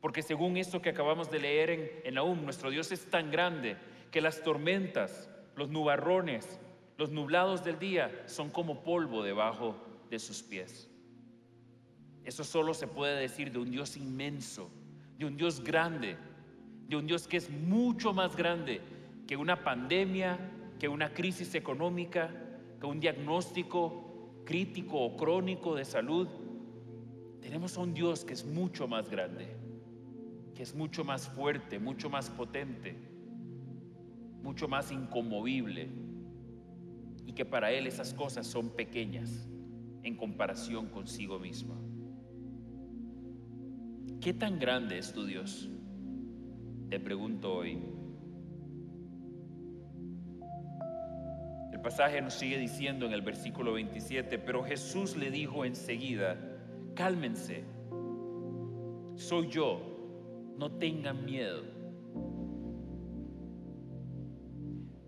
Porque 0.00 0.22
según 0.22 0.56
esto 0.56 0.82
que 0.82 0.90
acabamos 0.90 1.30
de 1.30 1.38
leer 1.38 1.70
en, 1.70 1.90
en 2.04 2.18
Aún, 2.18 2.44
nuestro 2.44 2.70
Dios 2.70 2.92
es 2.92 3.08
tan 3.08 3.30
grande 3.30 3.76
que 4.10 4.20
las 4.20 4.42
tormentas, 4.42 5.30
los 5.54 5.68
nubarrones, 5.68 6.58
los 6.98 7.10
nublados 7.10 7.64
del 7.64 7.78
día 7.78 8.24
son 8.26 8.50
como 8.50 8.82
polvo 8.82 9.22
debajo 9.22 9.76
de 10.10 10.18
sus 10.18 10.42
pies. 10.42 10.88
Eso 12.24 12.42
solo 12.42 12.74
se 12.74 12.88
puede 12.88 13.20
decir 13.20 13.52
de 13.52 13.58
un 13.58 13.70
Dios 13.70 13.96
inmenso, 13.96 14.70
de 15.16 15.26
un 15.26 15.36
Dios 15.36 15.62
grande, 15.62 16.16
de 16.88 16.96
un 16.96 17.06
Dios 17.06 17.28
que 17.28 17.36
es 17.36 17.50
mucho 17.50 18.12
más 18.12 18.36
grande 18.36 18.80
que 19.26 19.36
una 19.36 19.62
pandemia, 19.64 20.38
que 20.78 20.88
una 20.88 21.12
crisis 21.12 21.54
económica, 21.54 22.30
que 22.80 22.86
un 22.86 23.00
diagnóstico 23.00 24.42
crítico 24.44 25.00
o 25.00 25.16
crónico 25.16 25.74
de 25.74 25.84
salud. 25.84 26.28
Tenemos 27.40 27.76
a 27.76 27.80
un 27.80 27.92
Dios 27.92 28.24
que 28.24 28.32
es 28.32 28.44
mucho 28.44 28.88
más 28.88 29.10
grande, 29.10 29.56
que 30.54 30.62
es 30.62 30.74
mucho 30.74 31.04
más 31.04 31.28
fuerte, 31.28 31.78
mucho 31.78 32.08
más 32.08 32.30
potente, 32.30 32.96
mucho 34.42 34.68
más 34.68 34.90
inconmovible 34.92 35.90
y 37.26 37.32
que 37.32 37.44
para 37.44 37.72
Él 37.72 37.86
esas 37.86 38.14
cosas 38.14 38.46
son 38.46 38.70
pequeñas 38.70 39.48
en 40.02 40.16
comparación 40.16 40.86
consigo 40.88 41.38
mismo. 41.38 41.74
¿Qué 44.20 44.32
tan 44.32 44.58
grande 44.58 44.98
es 44.98 45.12
tu 45.12 45.24
Dios? 45.24 45.68
Te 46.88 47.00
pregunto 47.00 47.52
hoy. 47.52 47.95
Pasaje 51.86 52.20
nos 52.20 52.34
sigue 52.34 52.58
diciendo 52.58 53.06
en 53.06 53.12
el 53.12 53.22
versículo 53.22 53.74
27, 53.74 54.40
pero 54.40 54.64
Jesús 54.64 55.16
le 55.16 55.30
dijo 55.30 55.64
enseguida, 55.64 56.36
cálmense, 56.96 57.62
soy 59.14 59.46
yo, 59.46 59.80
no 60.58 60.72
tengan 60.72 61.24
miedo. 61.24 61.62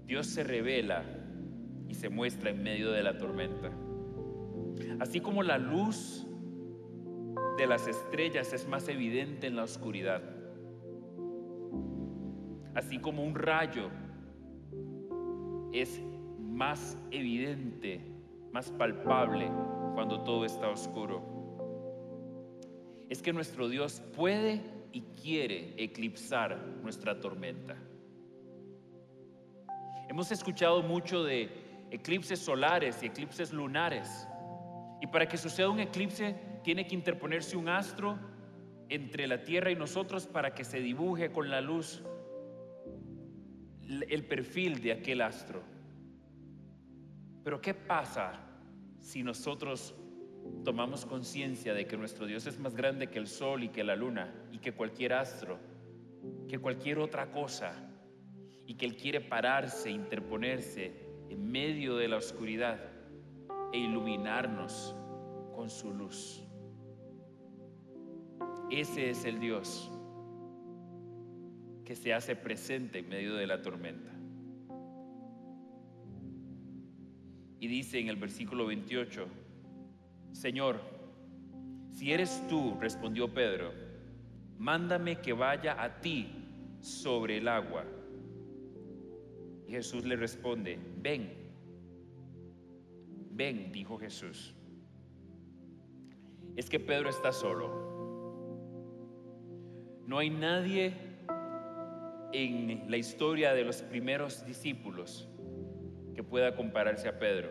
Dios 0.05 0.29
se 0.29 0.45
revela 0.45 1.03
y 1.89 1.95
se 1.95 2.11
muestra 2.11 2.51
en 2.51 2.63
medio 2.63 2.93
de 2.93 3.03
la 3.03 3.19
tormenta. 3.19 3.73
Así 5.01 5.19
como 5.19 5.43
la 5.43 5.59
luz 5.59 6.29
de 7.59 7.67
las 7.67 7.89
estrellas 7.89 8.53
es 8.53 8.69
más 8.69 8.89
evidente 8.89 9.49
en 9.49 9.57
la 9.57 9.65
oscuridad. 9.65 10.23
Así 12.77 13.01
como 13.01 13.25
un 13.25 13.35
rayo 13.35 13.91
es 15.73 16.01
más 16.59 16.99
evidente, 17.13 18.01
más 18.51 18.69
palpable 18.73 19.49
cuando 19.95 20.25
todo 20.25 20.45
está 20.45 20.69
oscuro. 20.69 21.23
Es 23.09 23.23
que 23.23 23.33
nuestro 23.33 23.69
Dios 23.69 24.03
puede 24.17 24.61
y 24.91 25.03
quiere 25.23 25.73
eclipsar 25.77 26.59
nuestra 26.83 27.21
tormenta. 27.21 27.77
Hemos 30.09 30.33
escuchado 30.33 30.83
mucho 30.83 31.23
de 31.23 31.49
eclipses 31.93 32.41
solares 32.41 33.05
y 33.05 33.07
eclipses 33.07 33.53
lunares. 33.53 34.27
Y 35.01 35.07
para 35.07 35.29
que 35.29 35.37
suceda 35.37 35.71
un 35.71 35.79
eclipse 35.79 36.35
tiene 36.65 36.89
que 36.89 36.97
interponerse 36.97 37.57
un 37.57 37.69
astro 37.69 38.19
entre 38.89 39.29
la 39.29 39.45
Tierra 39.45 39.71
y 39.71 39.77
nosotros 39.77 40.27
para 40.27 40.55
que 40.57 40.65
se 40.65 40.81
dibuje 40.81 41.31
con 41.31 41.51
la 41.51 41.61
luz 41.61 42.03
el 43.87 44.27
perfil 44.27 44.83
de 44.83 44.91
aquel 44.91 45.21
astro. 45.21 45.78
Pero 47.49 47.63
¿qué 47.63 47.73
pasa 47.73 48.39
si 49.01 49.23
nosotros 49.23 49.95
tomamos 50.67 51.07
conciencia 51.07 51.73
de 51.73 51.87
que 51.87 51.97
nuestro 51.97 52.27
Dios 52.27 52.47
es 52.47 52.59
más 52.59 52.75
grande 52.75 53.07
que 53.07 53.19
el 53.19 53.27
sol 53.27 53.65
y 53.65 53.71
que 53.71 53.83
la 53.85 53.97
luna 53.97 54.31
y 54.53 54.59
que 54.59 54.73
cualquier 54.73 55.15
astro, 55.15 55.59
que 56.47 56.59
cualquier 56.59 56.99
otra 56.99 57.31
cosa, 57.31 57.73
y 58.67 58.75
que 58.75 58.85
Él 58.85 58.97
quiere 58.97 59.23
pararse, 59.23 59.91
interponerse 59.91 60.93
en 61.31 61.51
medio 61.51 61.97
de 61.97 62.09
la 62.09 62.19
oscuridad 62.19 62.81
e 63.73 63.79
iluminarnos 63.79 64.95
con 65.55 65.71
su 65.71 65.95
luz? 65.95 66.45
Ese 68.71 69.09
es 69.09 69.25
el 69.25 69.41
Dios 69.41 69.91
que 71.87 71.97
se 71.97 72.13
hace 72.13 72.37
presente 72.37 72.99
en 72.99 73.09
medio 73.09 73.37
de 73.37 73.47
la 73.47 73.63
tormenta. 73.63 74.18
Y 77.61 77.67
dice 77.67 77.99
en 77.99 78.09
el 78.09 78.17
versículo 78.17 78.67
28, 78.67 79.27
Señor, 80.33 80.81
si 81.91 82.13
eres 82.13 82.47
tú, 82.49 82.77
respondió 82.81 83.33
Pedro, 83.33 83.73
mándame 84.59 85.21
que 85.21 85.33
vaya 85.33 85.83
a 85.83 86.01
ti 86.01 86.29
sobre 86.81 87.39
el 87.39 87.49
agua. 87.49 87.85
Y 89.67 89.73
Jesús 89.73 90.05
le 90.05 90.17
responde, 90.17 90.79
ven, 90.99 91.33
ven, 93.33 93.73
dijo 93.73 93.99
Jesús. 93.99 94.55
Es 96.57 96.71
que 96.71 96.79
Pedro 96.79 97.11
está 97.11 97.33
solo. 97.33 97.89
No 100.07 100.19
hay 100.19 100.31
nadie 100.31 100.95
en 102.33 102.91
la 102.91 102.97
historia 102.97 103.53
de 103.55 103.65
los 103.65 103.83
primeros 103.83 104.45
discípulos 104.47 105.29
que 106.19 106.25
pueda 106.25 106.57
compararse 106.57 107.07
a 107.07 107.17
Pedro. 107.17 107.49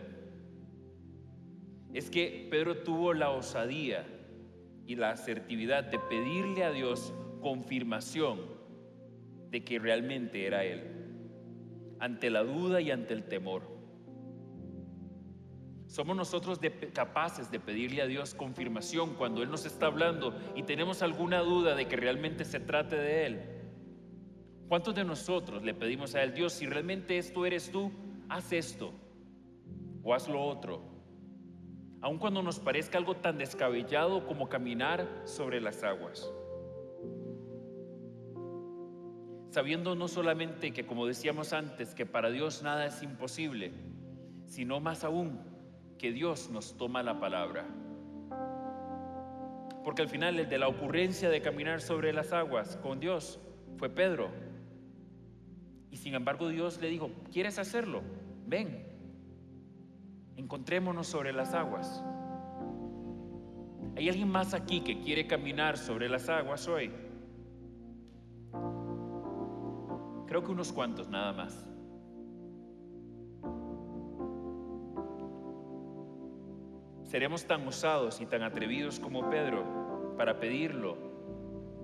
Es 1.93 2.09
que 2.09 2.49
Pedro 2.51 2.79
tuvo 2.79 3.13
la 3.13 3.29
osadía 3.29 4.05
y 4.85 4.97
la 4.97 5.11
asertividad 5.11 5.85
de 5.85 5.97
pedirle 5.97 6.65
a 6.65 6.71
Dios 6.71 7.13
confirmación 7.39 8.41
de 9.51 9.63
que 9.63 9.79
realmente 9.79 10.45
era 10.45 10.65
Él, 10.65 10.83
ante 12.01 12.29
la 12.29 12.43
duda 12.43 12.81
y 12.81 12.91
ante 12.91 13.13
el 13.13 13.23
temor. 13.23 13.61
Somos 15.85 16.17
nosotros 16.17 16.59
capaces 16.91 17.49
de 17.49 17.61
pedirle 17.61 18.01
a 18.01 18.05
Dios 18.05 18.35
confirmación 18.35 19.13
cuando 19.13 19.43
Él 19.43 19.49
nos 19.49 19.65
está 19.65 19.85
hablando 19.85 20.37
y 20.57 20.63
tenemos 20.63 21.01
alguna 21.01 21.39
duda 21.39 21.73
de 21.73 21.87
que 21.87 21.95
realmente 21.95 22.43
se 22.43 22.59
trate 22.59 22.97
de 22.97 23.25
Él. 23.27 23.41
¿Cuántos 24.67 24.93
de 24.93 25.05
nosotros 25.05 25.63
le 25.63 25.73
pedimos 25.73 26.15
a 26.15 26.23
Él, 26.23 26.33
Dios, 26.33 26.51
si 26.51 26.65
realmente 26.65 27.17
esto 27.17 27.45
eres 27.45 27.71
tú, 27.71 27.93
haz 28.29 28.51
esto 28.53 28.93
o 30.03 30.13
haz 30.13 30.27
lo 30.27 30.43
otro? 30.43 30.81
Aun 32.01 32.19
cuando 32.19 32.43
nos 32.43 32.59
parezca 32.59 32.97
algo 32.97 33.15
tan 33.15 33.37
descabellado 33.37 34.25
como 34.25 34.49
caminar 34.49 35.07
sobre 35.25 35.59
las 35.59 35.83
aguas. 35.83 36.31
Sabiendo 39.49 39.95
no 39.95 40.07
solamente 40.07 40.71
que, 40.71 40.85
como 40.85 41.07
decíamos 41.07 41.53
antes, 41.53 41.95
que 41.95 42.05
para 42.05 42.29
Dios 42.29 42.61
nada 42.61 42.85
es 42.85 43.01
imposible, 43.01 43.73
sino 44.45 44.79
más 44.79 45.03
aún 45.03 45.39
que 45.97 46.11
Dios 46.11 46.49
nos 46.51 46.77
toma 46.77 47.01
la 47.01 47.19
palabra. 47.19 47.65
Porque 49.83 50.03
al 50.03 50.09
final 50.09 50.37
el 50.37 50.49
de 50.49 50.59
la 50.59 50.67
ocurrencia 50.67 51.29
de 51.29 51.41
caminar 51.41 51.81
sobre 51.81 52.13
las 52.13 52.33
aguas 52.33 52.77
con 52.77 52.99
Dios 52.99 53.39
fue 53.77 53.89
Pedro. 53.89 54.29
Y 55.89 55.97
sin 55.97 56.13
embargo 56.13 56.49
Dios 56.49 56.79
le 56.81 56.89
dijo, 56.89 57.09
¿quieres 57.31 57.57
hacerlo? 57.57 58.03
Ven, 58.47 58.83
encontrémonos 60.35 61.05
sobre 61.05 61.33
las 61.33 61.53
aguas. 61.53 62.03
¿Hay 63.95 64.09
alguien 64.09 64.29
más 64.29 64.53
aquí 64.53 64.81
que 64.81 65.01
quiere 65.01 65.27
caminar 65.27 65.77
sobre 65.77 66.09
las 66.09 66.29
aguas 66.29 66.67
hoy? 66.67 66.91
Creo 70.27 70.43
que 70.43 70.51
unos 70.51 70.73
cuantos 70.73 71.09
nada 71.09 71.33
más. 71.33 71.67
seremos 77.07 77.45
tan 77.45 77.65
osados 77.65 78.19
y 78.19 78.25
tan 78.25 78.43
atrevidos 78.43 78.99
como 78.99 79.29
Pedro 79.29 80.13
para 80.17 80.39
pedirlo, 80.39 80.97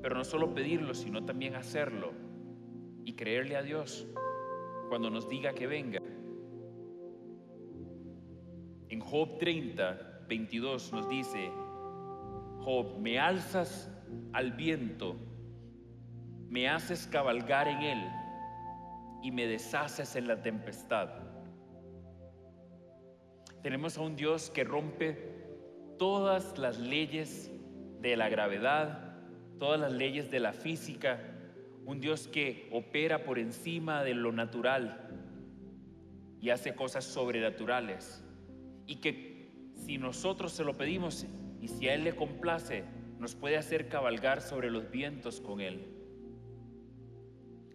pero 0.01 0.15
no 0.15 0.25
solo 0.25 0.53
pedirlo, 0.53 0.93
sino 0.93 1.23
también 1.23 1.55
hacerlo 1.55 2.11
y 3.05 3.13
creerle 3.13 3.55
a 3.55 3.63
Dios 3.63 4.05
cuando 4.89 5.09
nos 5.09 5.29
diga 5.29 5.53
que 5.53 5.65
venga. 5.65 5.99
En 8.93 8.99
Job 8.99 9.39
30, 9.39 10.25
22 10.29 10.93
nos 10.93 11.09
dice, 11.09 11.51
Job, 12.59 12.99
me 12.99 13.17
alzas 13.17 13.89
al 14.33 14.51
viento, 14.51 15.15
me 16.47 16.69
haces 16.69 17.07
cabalgar 17.07 17.67
en 17.67 17.81
él 17.81 18.11
y 19.23 19.31
me 19.31 19.47
deshaces 19.47 20.15
en 20.15 20.27
la 20.27 20.43
tempestad. 20.43 21.09
Tenemos 23.63 23.97
a 23.97 24.01
un 24.01 24.15
Dios 24.15 24.51
que 24.51 24.63
rompe 24.63 25.17
todas 25.97 26.59
las 26.59 26.77
leyes 26.77 27.51
de 27.99 28.15
la 28.15 28.29
gravedad, 28.29 29.17
todas 29.57 29.79
las 29.79 29.93
leyes 29.93 30.29
de 30.29 30.39
la 30.39 30.53
física, 30.53 31.19
un 31.83 31.99
Dios 31.99 32.27
que 32.27 32.69
opera 32.71 33.23
por 33.23 33.39
encima 33.39 34.03
de 34.03 34.13
lo 34.13 34.31
natural 34.31 35.09
y 36.39 36.51
hace 36.51 36.75
cosas 36.75 37.05
sobrenaturales. 37.05 38.22
Y 38.87 38.97
que 38.97 39.49
si 39.75 39.97
nosotros 39.97 40.51
se 40.51 40.63
lo 40.63 40.73
pedimos 40.73 41.25
y 41.61 41.67
si 41.67 41.87
a 41.87 41.93
Él 41.93 42.03
le 42.03 42.15
complace, 42.15 42.83
nos 43.19 43.35
puede 43.35 43.57
hacer 43.57 43.87
cabalgar 43.87 44.41
sobre 44.41 44.69
los 44.69 44.91
vientos 44.91 45.39
con 45.39 45.61
Él. 45.61 45.87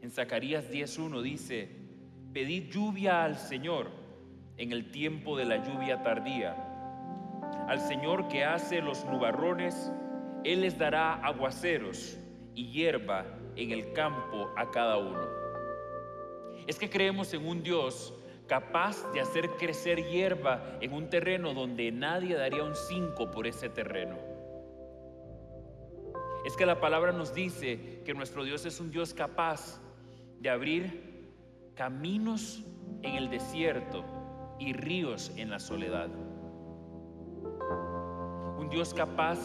En 0.03 0.11
Zacarías 0.11 0.71
10.1 0.71 1.23
dice, 1.23 1.69
pedid 2.33 2.71
lluvia 2.71 3.25
al 3.25 3.37
Señor 3.37 3.91
en 4.57 4.73
el 4.73 4.91
tiempo 4.91 5.37
de 5.37 5.45
la 5.45 5.65
lluvia 5.65 6.03
tardía. 6.03 6.57
Al 7.69 7.81
Señor 7.81 8.29
que 8.29 8.45
hace 8.45 8.81
los 8.81 9.05
nubarrones, 9.05 9.93
Él 10.45 10.63
les 10.63 10.79
dará 10.79 11.15
aguaceros 11.15 12.19
y 12.55 12.71
hierba 12.71 13.25
en 13.57 13.71
el 13.71 13.93
campo 13.93 14.51
a 14.57 14.71
cada 14.71 14.99
uno. 14.99 15.27
Es 16.67 16.79
que 16.79 16.91
creemos 16.91 17.33
en 17.33 17.47
un 17.47 17.63
Dios 17.63 18.15
capaz 18.49 19.13
de 19.13 19.21
hacer 19.21 19.51
crecer 19.51 20.03
hierba 20.09 20.79
en 20.81 20.93
un 20.93 21.09
terreno 21.09 21.55
donde 21.55 21.93
nadie 21.93 22.35
daría 22.35 22.65
un 22.65 22.75
cinco 22.75 23.31
por 23.31 23.47
ese 23.47 23.69
terreno. 23.69 24.17
Es 26.45 26.57
que 26.57 26.67
la 26.67 26.81
palabra 26.81 27.13
nos 27.13 27.35
dice 27.35 28.01
que 28.05 28.15
nuestro 28.15 28.43
Dios 28.43 28.65
es 28.65 28.81
un 28.81 28.91
Dios 28.91 29.13
capaz 29.13 29.81
de 30.41 30.49
abrir 30.49 31.31
caminos 31.75 32.65
en 33.03 33.17
el 33.17 33.29
desierto 33.29 34.05
y 34.59 34.73
ríos 34.73 35.31
en 35.37 35.51
la 35.51 35.59
soledad. 35.59 36.09
Un 38.59 38.69
Dios 38.71 38.95
capaz 38.95 39.39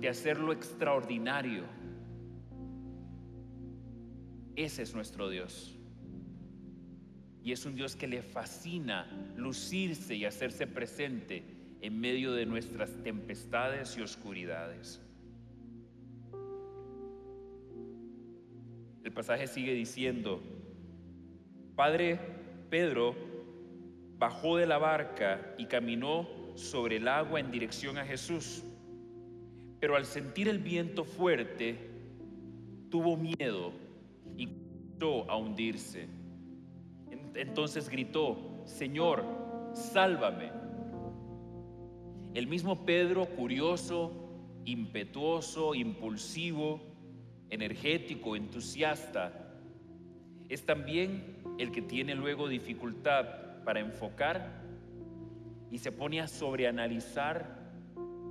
de 0.00 0.08
hacer 0.08 0.38
lo 0.38 0.52
extraordinario. 0.52 1.64
Ese 4.56 4.82
es 4.82 4.94
nuestro 4.94 5.28
Dios. 5.28 5.78
Y 7.48 7.52
es 7.52 7.64
un 7.64 7.74
Dios 7.74 7.96
que 7.96 8.06
le 8.06 8.20
fascina 8.20 9.06
lucirse 9.34 10.14
y 10.14 10.26
hacerse 10.26 10.66
presente 10.66 11.42
en 11.80 11.98
medio 11.98 12.34
de 12.34 12.44
nuestras 12.44 12.90
tempestades 13.02 13.96
y 13.96 14.02
oscuridades. 14.02 15.00
El 19.02 19.12
pasaje 19.14 19.46
sigue 19.46 19.72
diciendo, 19.72 20.42
Padre 21.74 22.20
Pedro 22.68 23.16
bajó 24.18 24.58
de 24.58 24.66
la 24.66 24.76
barca 24.76 25.54
y 25.56 25.64
caminó 25.64 26.28
sobre 26.54 26.96
el 26.96 27.08
agua 27.08 27.40
en 27.40 27.50
dirección 27.50 27.96
a 27.96 28.04
Jesús. 28.04 28.62
Pero 29.80 29.96
al 29.96 30.04
sentir 30.04 30.48
el 30.48 30.58
viento 30.58 31.02
fuerte, 31.02 31.78
tuvo 32.90 33.16
miedo 33.16 33.72
y 34.36 34.48
comenzó 34.98 35.30
a 35.30 35.36
hundirse. 35.38 36.17
Entonces 37.38 37.88
gritó, 37.88 38.62
Señor, 38.64 39.24
sálvame. 39.72 40.50
El 42.34 42.48
mismo 42.48 42.84
Pedro, 42.84 43.26
curioso, 43.26 44.12
impetuoso, 44.64 45.76
impulsivo, 45.76 46.80
energético, 47.48 48.34
entusiasta, 48.34 49.54
es 50.48 50.66
también 50.66 51.36
el 51.58 51.70
que 51.70 51.80
tiene 51.80 52.16
luego 52.16 52.48
dificultad 52.48 53.62
para 53.64 53.78
enfocar 53.78 54.62
y 55.70 55.78
se 55.78 55.92
pone 55.92 56.20
a 56.20 56.26
sobreanalizar 56.26 57.70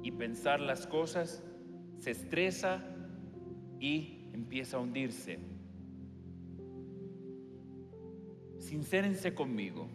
y 0.04 0.12
pensar 0.12 0.60
las 0.60 0.86
cosas, 0.86 1.44
se 1.98 2.12
estresa 2.12 2.84
y 3.80 4.30
empieza 4.34 4.78
a 4.78 4.80
hundirse. 4.82 5.57
Sincérense 8.68 9.34
conmigo. 9.34 9.88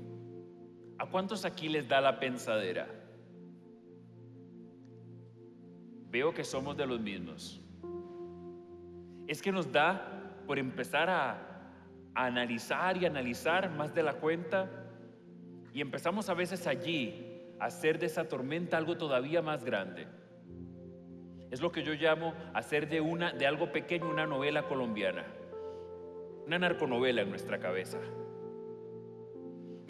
¿A 0.97 1.05
cuántos 1.05 1.45
aquí 1.45 1.69
les 1.69 1.87
da 1.87 2.01
la 2.01 2.19
pensadera? 2.19 2.89
Veo 6.09 6.33
que 6.33 6.43
somos 6.43 6.75
de 6.79 6.87
los 6.87 6.99
mismos. 6.99 7.61
Es 9.27 9.43
que 9.43 9.53
nos 9.53 9.71
da 9.71 10.43
por 10.47 10.59
empezar 10.59 11.11
a, 11.11 11.33
a 12.15 12.25
analizar 12.25 12.97
y 12.97 13.05
analizar 13.05 13.71
más 13.71 13.95
de 13.95 14.03
la 14.05 14.15
cuenta 14.15 14.71
y 15.75 15.83
empezamos 15.83 16.31
a 16.31 16.35
veces 16.35 16.67
allí 16.67 17.43
a 17.61 17.67
hacer 17.67 17.99
de 17.99 18.07
esa 18.07 18.27
tormenta 18.27 18.79
algo 18.79 18.97
todavía 18.97 19.43
más 19.43 19.65
grande. 19.65 20.07
Es 21.51 21.61
lo 21.61 21.71
que 21.71 21.83
yo 21.83 21.93
llamo 21.93 22.33
hacer 22.55 22.89
de, 22.89 23.03
una, 23.03 23.33
de 23.33 23.47
algo 23.47 23.71
pequeño 23.71 24.09
una 24.09 24.27
novela 24.27 24.63
colombiana, 24.63 25.27
una 26.47 26.59
narconovela 26.59 27.21
en 27.21 27.29
nuestra 27.29 27.59
cabeza. 27.59 27.99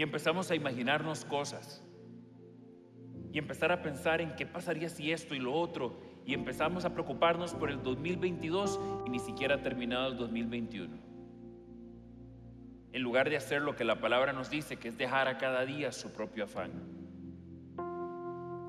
Empezamos 0.02 0.50
a 0.50 0.54
imaginarnos 0.54 1.24
cosas. 1.24 1.84
Y 3.32 3.38
empezar 3.38 3.72
a 3.72 3.82
pensar 3.82 4.20
en 4.20 4.36
qué 4.36 4.46
pasaría 4.46 4.88
si 4.88 5.10
esto 5.10 5.34
y 5.34 5.38
lo 5.38 5.54
otro. 5.54 6.00
Y 6.26 6.34
empezamos 6.34 6.84
a 6.84 6.92
preocuparnos 6.92 7.54
por 7.54 7.70
el 7.70 7.82
2022 7.82 8.78
y 9.06 9.10
ni 9.10 9.18
siquiera 9.18 9.56
ha 9.56 9.62
terminado 9.62 10.12
el 10.12 10.16
2021 10.18 11.12
en 12.92 13.02
lugar 13.02 13.30
de 13.30 13.36
hacer 13.36 13.62
lo 13.62 13.74
que 13.74 13.84
la 13.84 14.00
palabra 14.00 14.32
nos 14.32 14.50
dice, 14.50 14.76
que 14.76 14.88
es 14.88 14.98
dejar 14.98 15.26
a 15.26 15.38
cada 15.38 15.64
día 15.64 15.92
su 15.92 16.12
propio 16.12 16.44
afán. 16.44 16.70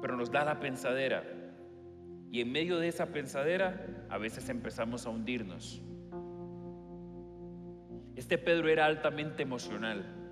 Pero 0.02 0.16
nos 0.16 0.32
da 0.32 0.46
la 0.46 0.60
pensadera. 0.60 1.24
Y 2.32 2.42
en 2.42 2.52
medio 2.52 2.80
de 2.80 2.88
esa 2.88 3.08
pensadera 3.08 3.86
a 4.10 4.18
veces 4.18 4.48
empezamos 4.50 5.06
a 5.06 5.10
hundirnos. 5.10 5.82
Este 8.16 8.38
Pedro 8.38 8.70
era 8.70 8.86
altamente 8.86 9.44
emocional. 9.44 10.23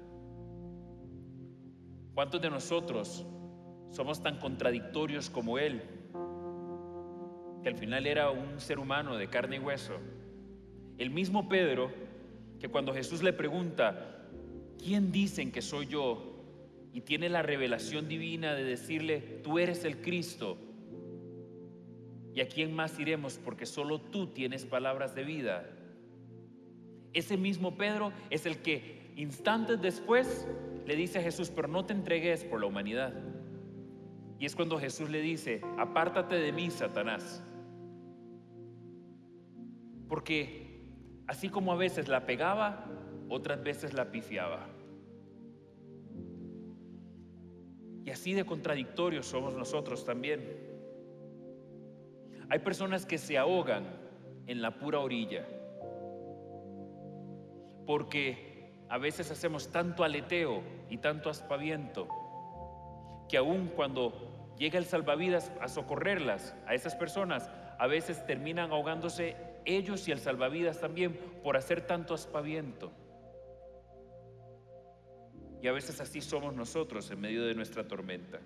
¿Cuántos 2.22 2.40
de 2.40 2.52
nosotros 2.52 3.26
somos 3.90 4.22
tan 4.22 4.38
contradictorios 4.38 5.28
como 5.28 5.58
él? 5.58 5.82
Que 7.64 7.70
al 7.70 7.76
final 7.76 8.06
era 8.06 8.30
un 8.30 8.60
ser 8.60 8.78
humano 8.78 9.18
de 9.18 9.28
carne 9.28 9.56
y 9.56 9.60
hueso. 9.60 9.94
El 11.00 11.10
mismo 11.10 11.50
Pedro 11.50 11.90
que 12.60 12.70
cuando 12.70 12.94
Jesús 12.94 13.24
le 13.24 13.34
pregunta, 13.34 14.28
¿quién 14.78 15.12
dicen 15.12 15.52
que 15.52 15.64
soy 15.64 15.88
yo? 15.88 16.46
Y 16.94 17.02
tiene 17.02 17.28
la 17.28 17.42
revelación 17.42 18.08
divina 18.08 18.54
de 18.54 18.66
decirle, 18.66 19.20
tú 19.44 19.58
eres 19.58 19.84
el 19.84 20.00
Cristo. 20.00 20.60
¿Y 22.36 22.42
a 22.42 22.48
quién 22.48 22.72
más 22.72 23.00
iremos? 23.00 23.40
Porque 23.44 23.66
solo 23.66 24.00
tú 24.00 24.28
tienes 24.28 24.64
palabras 24.64 25.16
de 25.16 25.24
vida. 25.24 25.68
Ese 27.14 27.36
mismo 27.36 27.80
Pedro 27.80 28.14
es 28.30 28.46
el 28.46 28.62
que 28.62 29.12
instantes 29.16 29.82
después 29.82 30.46
le 30.92 30.98
dice 30.98 31.20
a 31.20 31.22
Jesús, 31.22 31.50
pero 31.50 31.70
no 31.70 31.86
te 31.86 31.94
entregues 31.94 32.44
por 32.44 32.60
la 32.60 32.68
humanidad. 32.68 33.14
Y 34.40 34.46
es 34.46 34.56
cuando 34.56 34.78
Jesús 34.78 35.10
le 35.10 35.22
dice, 35.22 35.62
apártate 35.78 36.36
de 36.36 36.52
mí, 36.52 36.70
Satanás. 36.70 37.42
Porque 40.10 40.72
Así 41.32 41.48
como 41.48 41.72
a 41.72 41.78
veces 41.78 42.10
la 42.10 42.26
pegaba, 42.26 42.84
otras 43.30 43.64
veces 43.64 43.94
la 43.94 44.12
pifiaba. 44.12 44.68
Y 48.04 48.10
así 48.10 48.34
de 48.34 48.44
contradictorios 48.44 49.28
somos 49.28 49.54
nosotros 49.56 50.04
también. 50.04 50.42
Hay 52.50 52.60
personas 52.60 53.06
que 53.06 53.18
se 53.18 53.38
ahogan 53.38 53.86
en 54.46 54.62
la 54.62 54.78
pura 54.78 55.00
orilla. 55.00 55.48
Porque 57.88 58.74
a 58.90 58.98
veces 58.98 59.32
hacemos 59.32 59.72
tanto 59.72 60.04
aleteo 60.04 60.62
y 60.92 60.98
tanto 60.98 61.30
aspaviento 61.30 62.08
que 63.30 63.38
aun 63.38 63.70
cuando 63.70 64.54
llega 64.58 64.78
el 64.78 64.86
salvavidas 64.86 65.52
a 65.62 65.70
socorrerlas, 65.70 66.54
a 66.68 66.76
esas 66.76 66.96
personas, 66.96 67.50
a 67.80 67.88
veces 67.88 68.24
terminan 68.28 68.72
ahogándose 68.72 69.36
ellos 69.66 70.08
y 70.08 70.12
el 70.12 70.20
salvavidas 70.20 70.82
también 70.82 71.18
por 71.42 71.56
hacer 71.56 71.88
tanto 71.88 72.14
aspaviento. 72.14 72.92
Y 75.62 75.68
a 75.68 75.72
veces 75.72 76.02
así 76.02 76.22
somos 76.22 76.54
nosotros 76.54 77.10
en 77.10 77.22
medio 77.22 77.46
de 77.46 77.56
nuestra 77.56 77.88
tormenta. 77.88 78.40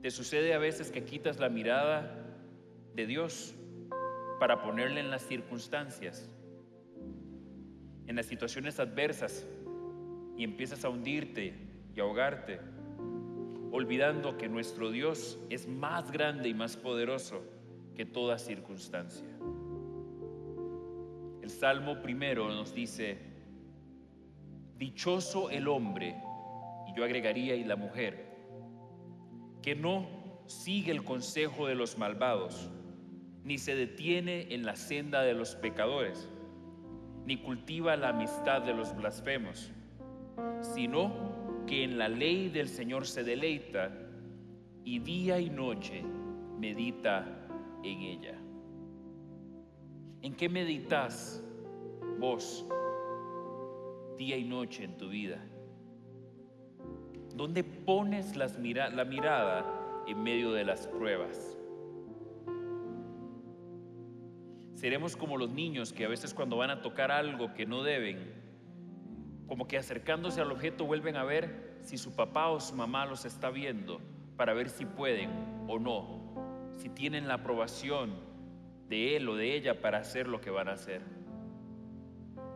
¿Te 0.00 0.10
sucede 0.10 0.54
a 0.54 0.58
veces 0.58 0.90
que 0.90 1.04
quitas 1.04 1.38
la 1.38 1.50
mirada 1.50 2.24
de 2.94 3.06
Dios 3.06 3.54
para 4.40 4.62
ponerle 4.62 5.00
en 5.00 5.10
las 5.10 5.26
circunstancias, 5.26 6.30
en 8.06 8.16
las 8.16 8.26
situaciones 8.26 8.78
adversas 8.78 9.46
y 10.36 10.44
empiezas 10.44 10.84
a 10.84 10.88
hundirte 10.88 11.54
y 11.94 12.00
ahogarte, 12.00 12.60
olvidando 13.72 14.36
que 14.36 14.48
nuestro 14.48 14.90
Dios 14.90 15.38
es 15.50 15.66
más 15.66 16.10
grande 16.10 16.48
y 16.48 16.54
más 16.54 16.76
poderoso 16.76 17.42
que 17.94 18.04
toda 18.04 18.38
circunstancia? 18.38 19.26
El 21.42 21.50
Salmo 21.50 22.02
primero 22.02 22.48
nos 22.48 22.74
dice, 22.74 23.18
dichoso 24.78 25.50
el 25.50 25.68
hombre, 25.68 26.16
y 26.88 26.96
yo 26.96 27.04
agregaría 27.04 27.54
y 27.54 27.64
la 27.64 27.76
mujer, 27.76 28.26
que 29.62 29.74
no 29.74 30.06
sigue 30.46 30.92
el 30.92 31.04
consejo 31.04 31.66
de 31.66 31.74
los 31.74 31.98
malvados, 31.98 32.70
ni 33.44 33.58
se 33.58 33.74
detiene 33.74 34.54
en 34.54 34.64
la 34.64 34.76
senda 34.76 35.22
de 35.22 35.34
los 35.34 35.54
pecadores, 35.54 36.28
ni 37.26 37.38
cultiva 37.38 37.96
la 37.96 38.10
amistad 38.10 38.62
de 38.62 38.72
los 38.72 38.94
blasfemos, 38.96 39.72
sino 40.60 41.12
que 41.66 41.82
en 41.82 41.98
la 41.98 42.08
ley 42.08 42.48
del 42.48 42.68
Señor 42.68 43.06
se 43.06 43.24
deleita 43.24 43.90
y 44.84 45.00
día 45.00 45.40
y 45.40 45.50
noche 45.50 46.02
medita 46.58 47.26
en 47.82 48.00
ella. 48.00 48.38
¿En 50.22 50.34
qué 50.34 50.48
meditas 50.48 51.42
vos 52.18 52.66
día 54.16 54.36
y 54.36 54.44
noche 54.44 54.84
en 54.84 54.96
tu 54.96 55.08
vida? 55.08 55.44
¿Dónde 57.34 57.64
pones 57.64 58.36
las 58.36 58.56
la 58.58 59.04
mirada 59.04 60.04
en 60.06 60.22
medio 60.22 60.52
de 60.52 60.64
las 60.64 60.86
pruebas? 60.86 61.55
Seremos 64.76 65.16
como 65.16 65.38
los 65.38 65.48
niños 65.48 65.94
que 65.94 66.04
a 66.04 66.08
veces 66.08 66.34
cuando 66.34 66.58
van 66.58 66.68
a 66.68 66.82
tocar 66.82 67.10
algo 67.10 67.54
que 67.54 67.64
no 67.64 67.82
deben, 67.82 68.34
como 69.46 69.66
que 69.66 69.78
acercándose 69.78 70.42
al 70.42 70.52
objeto 70.52 70.84
vuelven 70.84 71.16
a 71.16 71.24
ver 71.24 71.78
si 71.80 71.96
su 71.96 72.14
papá 72.14 72.48
o 72.48 72.60
su 72.60 72.74
mamá 72.74 73.06
los 73.06 73.24
está 73.24 73.48
viendo 73.48 74.02
para 74.36 74.52
ver 74.52 74.68
si 74.68 74.84
pueden 74.84 75.30
o 75.66 75.78
no, 75.78 76.74
si 76.76 76.90
tienen 76.90 77.26
la 77.26 77.34
aprobación 77.34 78.16
de 78.86 79.16
él 79.16 79.26
o 79.30 79.34
de 79.34 79.54
ella 79.56 79.80
para 79.80 79.96
hacer 79.96 80.28
lo 80.28 80.42
que 80.42 80.50
van 80.50 80.68
a 80.68 80.72
hacer. 80.72 81.00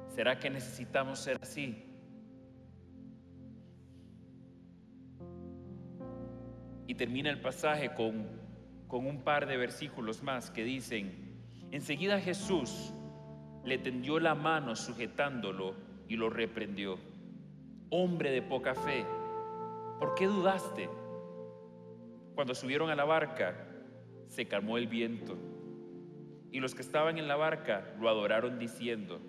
¿Será 0.08 0.38
que 0.38 0.50
necesitamos 0.50 1.20
ser 1.20 1.38
así? 1.40 1.86
Y 6.86 6.94
termina 6.96 7.30
el 7.30 7.40
pasaje 7.40 7.94
con, 7.94 8.26
con 8.88 9.06
un 9.06 9.22
par 9.22 9.46
de 9.46 9.56
versículos 9.56 10.22
más 10.22 10.50
que 10.50 10.64
dicen, 10.64 11.29
enseguida 11.70 12.20
Jesús 12.20 12.92
le 13.64 13.78
tendió 13.78 14.18
la 14.18 14.34
mano 14.34 14.74
sujetándolo 14.76 15.74
y 16.08 16.16
lo 16.16 16.30
reprendió. 16.30 16.98
Hombre 17.90 18.30
de 18.30 18.42
poca 18.42 18.74
fe, 18.74 19.04
¿por 19.98 20.14
qué 20.14 20.26
dudaste? 20.26 20.88
Cuando 22.34 22.54
subieron 22.54 22.90
a 22.90 22.96
la 22.96 23.04
barca, 23.04 23.66
se 24.28 24.46
calmó 24.46 24.78
el 24.78 24.86
viento 24.86 25.36
y 26.52 26.60
los 26.60 26.74
que 26.74 26.82
estaban 26.82 27.18
en 27.18 27.28
la 27.28 27.36
barca 27.36 27.94
lo 28.00 28.08
adoraron 28.08 28.58
diciendo, 28.58 29.20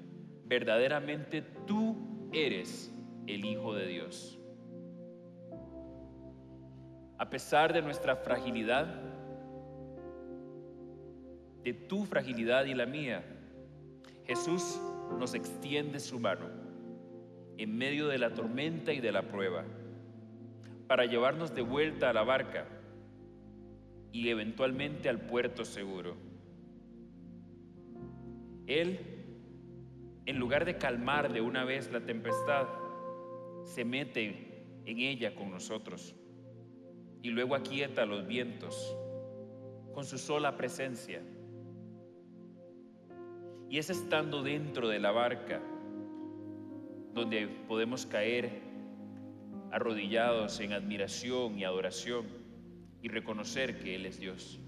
verdaderamente 0.46 1.42
tú 1.42 2.30
eres 2.34 2.94
el 3.28 3.46
Hijo 3.46 3.74
de 3.76 3.88
Dios. 3.88 4.40
A 7.20 7.30
pesar 7.30 7.74
de 7.74 7.84
nuestra 7.84 8.16
fragilidad, 8.16 9.11
de 11.64 11.74
tu 11.74 12.06
fragilidad 12.06 12.66
y 12.66 12.74
la 12.74 12.86
mía, 12.86 13.24
Jesús 14.26 14.80
nos 15.18 15.34
extiende 15.34 16.00
su 16.00 16.20
mano 16.20 16.48
en 17.58 17.78
medio 17.78 18.08
de 18.08 18.18
la 18.18 18.34
tormenta 18.34 18.94
y 18.94 19.00
de 19.00 19.12
la 19.12 19.28
prueba 19.28 19.66
para 20.88 21.06
llevarnos 21.06 21.54
de 21.54 21.62
vuelta 21.62 22.10
a 22.10 22.14
la 22.14 22.24
barca 22.24 22.68
y 24.12 24.30
eventualmente 24.30 25.10
al 25.10 25.22
puerto 25.22 25.64
seguro. 25.64 26.16
Él, 28.68 29.00
en 30.26 30.38
lugar 30.38 30.66
de 30.66 30.78
calmar 30.78 31.32
de 31.32 31.42
una 31.42 31.64
vez 31.64 31.92
la 31.92 32.02
tempestad, 32.02 32.68
se 33.64 33.86
mete 33.86 34.82
en 34.86 35.00
ella 35.00 35.36
con 35.36 35.52
nosotros 35.52 36.16
y 37.22 37.30
luego 37.30 37.56
aquieta 37.56 38.06
los 38.06 38.28
vientos 38.28 38.98
con 39.94 40.06
su 40.06 40.18
sola 40.18 40.58
presencia. 40.58 41.22
Y 43.72 43.78
es 43.78 43.90
estando 43.90 44.44
dentro 44.44 44.90
de 44.90 45.00
la 45.00 45.12
barca 45.12 45.62
donde 47.14 47.48
podemos 47.70 48.06
caer 48.06 48.62
arrodillados 49.72 50.60
en 50.60 50.74
admiración 50.74 51.58
y 51.58 51.64
adoración 51.64 52.26
y 53.02 53.08
reconocer 53.08 53.80
que 53.80 53.96
Él 53.96 54.06
es 54.06 54.20
Dios. 54.20 54.60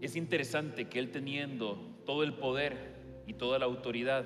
Es 0.00 0.14
interesante 0.14 0.88
que 0.88 1.00
Él 1.00 1.10
teniendo 1.10 1.98
todo 2.06 2.22
el 2.22 2.34
poder 2.34 3.24
y 3.26 3.32
toda 3.32 3.58
la 3.58 3.64
autoridad, 3.64 4.24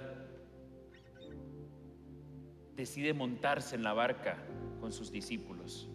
decide 2.76 3.14
montarse 3.14 3.76
en 3.76 3.82
la 3.82 3.94
barca 3.94 4.36
con 4.78 4.92
sus 4.92 5.10
discípulos. 5.10 5.88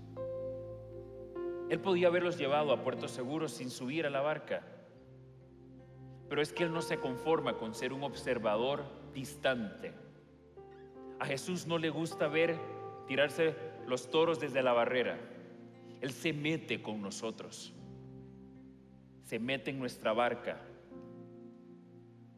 Él 1.69 1.79
podía 1.79 2.07
haberlos 2.07 2.39
llevado 2.39 2.71
a 2.71 2.81
puerto 2.81 3.07
seguro 3.07 3.47
sin 3.47 3.69
subir 3.69 4.07
a 4.07 4.09
la 4.09 4.21
barca, 4.21 4.63
pero 6.33 6.41
es 6.41 6.51
que 6.51 6.63
Él 6.63 6.73
no 6.73 6.81
se 6.81 6.97
conforma 6.97 7.59
con 7.59 7.75
ser 7.75 7.93
un 7.93 8.01
observador 8.01 8.83
distante. 9.13 9.93
A 11.19 11.27
Jesús 11.27 11.67
no 11.67 11.77
le 11.77 11.91
gusta 11.91 12.27
ver 12.27 12.57
tirarse 13.05 13.55
los 13.85 14.09
toros 14.09 14.39
desde 14.39 14.63
la 14.63 14.73
barrera. 14.73 15.19
Él 16.01 16.11
se 16.11 16.33
mete 16.33 16.81
con 16.81 17.03
nosotros 17.03 17.71
se 19.23 19.37
mete 19.37 19.69
en 19.69 19.77
nuestra 19.77 20.11
barca 20.11 20.59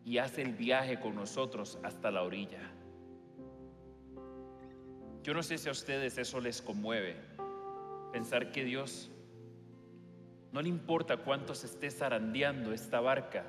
y 0.03 0.17
hace 0.17 0.41
el 0.41 0.53
viaje 0.53 0.99
con 0.99 1.15
nosotros 1.15 1.79
hasta 1.81 2.11
la 2.11 2.23
orilla. 2.23 2.71
Yo 5.23 5.33
no 5.33 5.41
sé 5.41 5.57
si 5.57 5.69
a 5.69 5.71
ustedes 5.71 6.17
eso 6.17 6.41
les 6.41 6.61
conmueve, 6.61 7.15
pensar 8.11 8.51
que 8.51 8.65
Dios 8.65 9.09
no 10.51 10.61
le 10.61 10.67
importa 10.67 11.15
cuánto 11.15 11.55
se 11.55 11.67
esté 11.67 11.89
zarandeando 11.89 12.73
esta 12.73 12.99
barca 12.99 13.45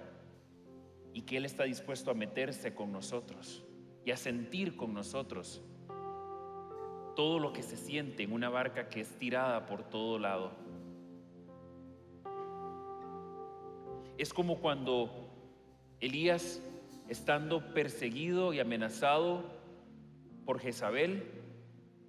y 1.16 1.22
que 1.22 1.38
Él 1.38 1.46
está 1.46 1.64
dispuesto 1.64 2.10
a 2.10 2.14
meterse 2.14 2.74
con 2.74 2.92
nosotros 2.92 3.64
y 4.04 4.10
a 4.10 4.18
sentir 4.18 4.76
con 4.76 4.92
nosotros 4.92 5.62
todo 7.14 7.38
lo 7.38 7.54
que 7.54 7.62
se 7.62 7.78
siente 7.78 8.22
en 8.22 8.34
una 8.34 8.50
barca 8.50 8.90
que 8.90 9.00
es 9.00 9.18
tirada 9.18 9.64
por 9.64 9.82
todo 9.88 10.18
lado. 10.18 10.52
Es 14.18 14.34
como 14.34 14.60
cuando 14.60 15.30
Elías, 16.00 16.62
estando 17.08 17.72
perseguido 17.72 18.52
y 18.52 18.60
amenazado 18.60 19.42
por 20.44 20.60
Jezabel, 20.60 21.24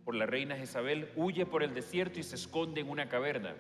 por 0.04 0.16
la 0.16 0.26
reina 0.26 0.58
Jezabel, 0.58 1.14
huye 1.16 1.46
por 1.46 1.64
el 1.64 1.74
desierto 1.74 2.20
y 2.20 2.24
se 2.24 2.36
esconde 2.36 2.82
en 2.82 2.90
una 2.90 3.08
caverna. 3.08 3.56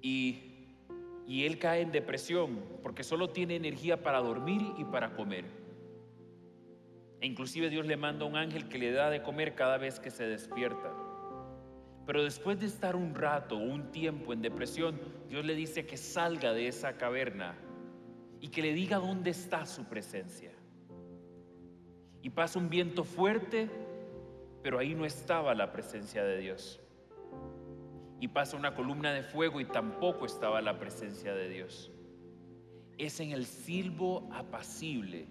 Y, 0.00 0.55
y 1.26 1.44
él 1.44 1.58
cae 1.58 1.80
en 1.82 1.92
depresión 1.92 2.60
porque 2.82 3.02
solo 3.02 3.30
tiene 3.30 3.56
energía 3.56 4.02
para 4.02 4.20
dormir 4.20 4.62
y 4.78 4.84
para 4.84 5.14
comer. 5.14 5.44
E 7.20 7.26
inclusive 7.26 7.68
Dios 7.68 7.86
le 7.86 7.96
manda 7.96 8.24
un 8.24 8.36
ángel 8.36 8.68
que 8.68 8.78
le 8.78 8.92
da 8.92 9.10
de 9.10 9.22
comer 9.22 9.54
cada 9.54 9.78
vez 9.78 9.98
que 9.98 10.10
se 10.10 10.26
despierta. 10.26 10.92
Pero 12.06 12.22
después 12.22 12.60
de 12.60 12.66
estar 12.66 12.94
un 12.94 13.14
rato, 13.14 13.56
un 13.56 13.90
tiempo 13.90 14.32
en 14.32 14.40
depresión, 14.40 15.00
Dios 15.28 15.44
le 15.44 15.56
dice 15.56 15.86
que 15.86 15.96
salga 15.96 16.52
de 16.52 16.68
esa 16.68 16.96
caverna 16.96 17.56
y 18.40 18.48
que 18.48 18.62
le 18.62 18.72
diga 18.72 18.98
dónde 18.98 19.30
está 19.30 19.66
su 19.66 19.84
presencia. 19.86 20.52
Y 22.22 22.30
pasa 22.30 22.60
un 22.60 22.68
viento 22.68 23.02
fuerte, 23.02 23.68
pero 24.62 24.78
ahí 24.78 24.94
no 24.94 25.04
estaba 25.04 25.54
la 25.54 25.72
presencia 25.72 26.22
de 26.22 26.38
Dios. 26.38 26.80
Y 28.20 28.28
pasa 28.28 28.56
una 28.56 28.74
columna 28.74 29.12
de 29.12 29.22
fuego 29.22 29.60
y 29.60 29.66
tampoco 29.66 30.26
estaba 30.26 30.62
la 30.62 30.78
presencia 30.78 31.34
de 31.34 31.48
Dios. 31.48 31.90
Es 32.96 33.20
en 33.20 33.32
el 33.32 33.44
silbo 33.44 34.28
apacible 34.32 35.26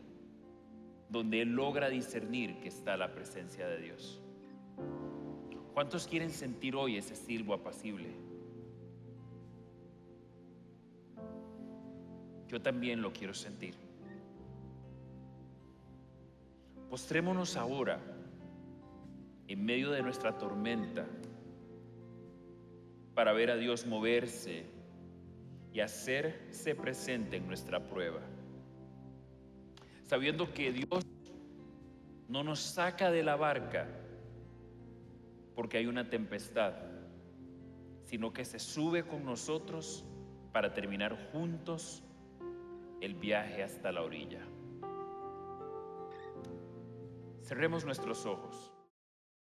donde 1.09 1.41
él 1.41 1.49
logra 1.49 1.89
discernir 1.89 2.59
que 2.59 2.67
está 2.67 2.97
la 2.97 3.13
presencia 3.13 3.67
de 3.67 3.79
Dios. 3.79 4.21
¿Cuántos 5.73 6.07
quieren 6.07 6.29
sentir 6.29 6.75
hoy 6.75 6.97
ese 6.97 7.15
silbo 7.15 7.53
apacible? 7.53 8.09
Yo 12.47 12.61
también 12.61 13.01
lo 13.01 13.11
quiero 13.11 13.33
sentir. 13.33 13.75
Postrémonos 16.89 17.57
ahora 17.57 17.99
en 19.47 19.65
medio 19.65 19.91
de 19.91 20.01
nuestra 20.01 20.37
tormenta 20.37 21.05
para 23.15 23.31
ver 23.31 23.49
a 23.49 23.55
Dios 23.55 23.87
moverse 23.87 24.65
y 25.73 25.79
hacerse 25.79 26.75
presente 26.75 27.37
en 27.37 27.47
nuestra 27.47 27.79
prueba. 27.79 28.19
Sabiendo 30.05 30.53
que 30.53 30.71
Dios 30.71 31.03
no 32.27 32.43
nos 32.43 32.59
saca 32.59 33.09
de 33.09 33.23
la 33.23 33.37
barca 33.37 33.87
porque 35.55 35.77
hay 35.77 35.87
una 35.87 36.09
tempestad, 36.09 36.73
sino 38.03 38.33
que 38.33 38.43
se 38.43 38.59
sube 38.59 39.05
con 39.07 39.23
nosotros 39.23 40.05
para 40.51 40.73
terminar 40.73 41.31
juntos 41.31 42.03
el 43.01 43.15
viaje 43.15 43.63
hasta 43.63 43.91
la 43.91 44.01
orilla. 44.01 44.41
Cerremos 47.41 47.85
nuestros 47.85 48.25
ojos. 48.25 48.74